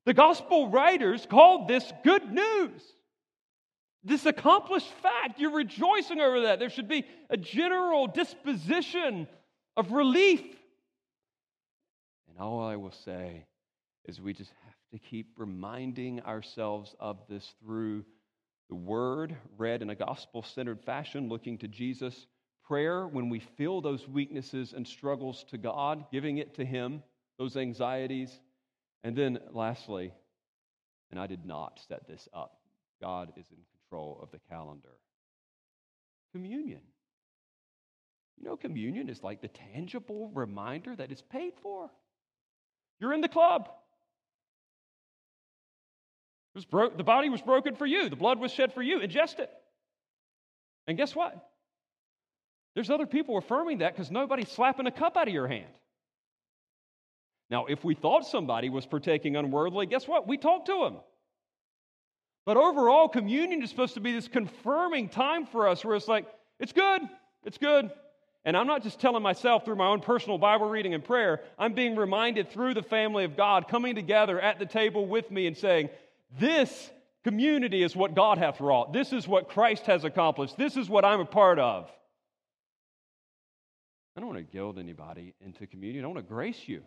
[0.04, 2.82] The gospel writers called this good news.
[4.04, 6.58] This accomplished fact, you're rejoicing over that.
[6.58, 9.26] There should be a general disposition
[9.76, 10.40] of relief.
[12.28, 13.46] And all I will say
[14.04, 18.04] is we just have to keep reminding ourselves of this through
[18.68, 22.26] the word read in a gospel centered fashion, looking to Jesus.
[22.64, 27.02] Prayer, when we feel those weaknesses and struggles to God, giving it to Him,
[27.38, 28.30] those anxieties.
[29.02, 30.12] And then lastly,
[31.10, 32.58] and I did not set this up,
[33.00, 34.96] God is in control of the calendar.
[36.32, 36.80] Communion.
[38.38, 41.90] You know, communion is like the tangible reminder that it's paid for.
[43.00, 43.68] You're in the club
[46.64, 49.00] bro- the body was broken for you, the blood was shed for you.
[49.00, 49.50] Ingest it.
[50.86, 51.34] And guess what?
[52.74, 55.66] There's other people affirming that because nobody's slapping a cup out of your hand.
[57.50, 60.28] Now, if we thought somebody was partaking unworthily, guess what?
[60.28, 60.96] We talked to them.
[62.48, 66.24] But overall, communion is supposed to be this confirming time for us where it's like,
[66.58, 67.02] it's good,
[67.44, 67.90] it's good.
[68.46, 71.74] And I'm not just telling myself through my own personal Bible reading and prayer, I'm
[71.74, 75.58] being reminded through the family of God coming together at the table with me and
[75.58, 75.90] saying,
[76.40, 76.90] this
[77.22, 78.94] community is what God hath wrought.
[78.94, 80.56] This is what Christ has accomplished.
[80.56, 81.92] This is what I'm a part of.
[84.16, 86.02] I don't want to guilt anybody into communion.
[86.02, 86.80] I want to grace you.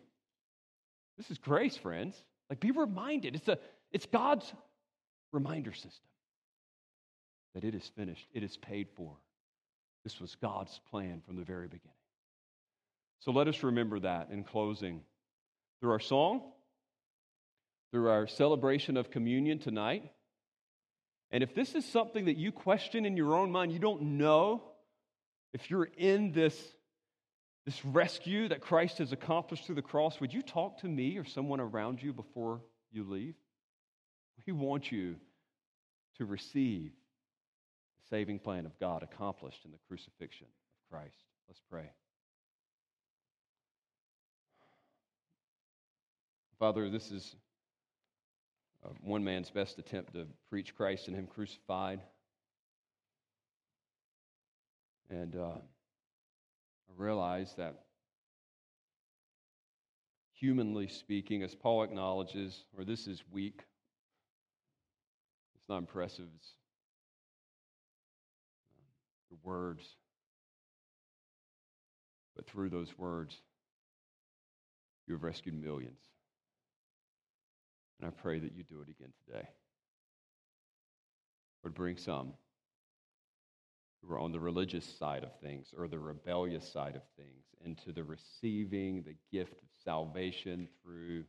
[1.20, 2.16] This is grace, friends.
[2.50, 3.36] Like be reminded.
[3.36, 3.60] It's a
[3.92, 4.52] it's God's
[5.32, 6.10] reminder system
[7.54, 8.28] that it is finished.
[8.34, 9.16] It is paid for.
[10.04, 11.96] This was God's plan from the very beginning.
[13.20, 15.02] So let us remember that in closing.
[15.80, 16.42] Through our song,
[17.92, 20.12] through our celebration of communion tonight.
[21.32, 24.64] And if this is something that you question in your own mind, you don't know
[25.54, 26.58] if you're in this,
[27.66, 31.26] this rescue that Christ has accomplished through the cross, would you talk to me or
[31.26, 32.62] someone around you before
[32.92, 33.36] you leave?
[34.46, 35.16] We want you
[36.18, 36.92] to receive
[38.00, 41.24] the saving plan of God accomplished in the crucifixion of Christ.
[41.48, 41.90] Let's pray.
[46.60, 47.36] Father, this is
[48.86, 52.02] uh, one man's best attempt to preach Christ and Him crucified.
[55.10, 57.84] And uh, I realize that,
[60.34, 63.64] humanly speaking, as Paul acknowledges, or this is weak,
[65.72, 66.50] not impressive, it's
[69.30, 69.88] the words.
[72.36, 73.36] But through those words,
[75.08, 76.00] you have rescued millions.
[78.00, 79.48] And I pray that you do it again today.
[81.64, 82.34] Lord, bring some
[84.02, 87.92] who are on the religious side of things or the rebellious side of things into
[87.92, 91.24] the receiving the gift of salvation through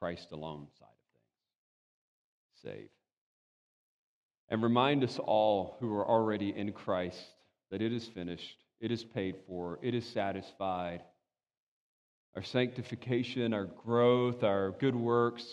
[0.00, 2.78] Christ alone side of things.
[2.78, 2.95] Save.
[4.48, 7.22] And remind us all who are already in Christ
[7.70, 11.02] that it is finished, it is paid for, it is satisfied.
[12.36, 15.44] Our sanctification, our growth, our good works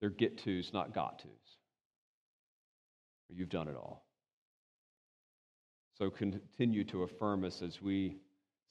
[0.00, 1.30] they're get tos, not got tos.
[3.30, 4.06] You've done it all.
[5.98, 8.16] So continue to affirm us as we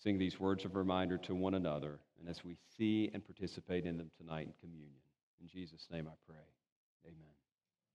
[0.01, 3.97] sing these words of reminder to one another and as we see and participate in
[3.97, 5.01] them tonight in communion.
[5.41, 6.45] In Jesus' name I pray.
[7.05, 7.36] Amen.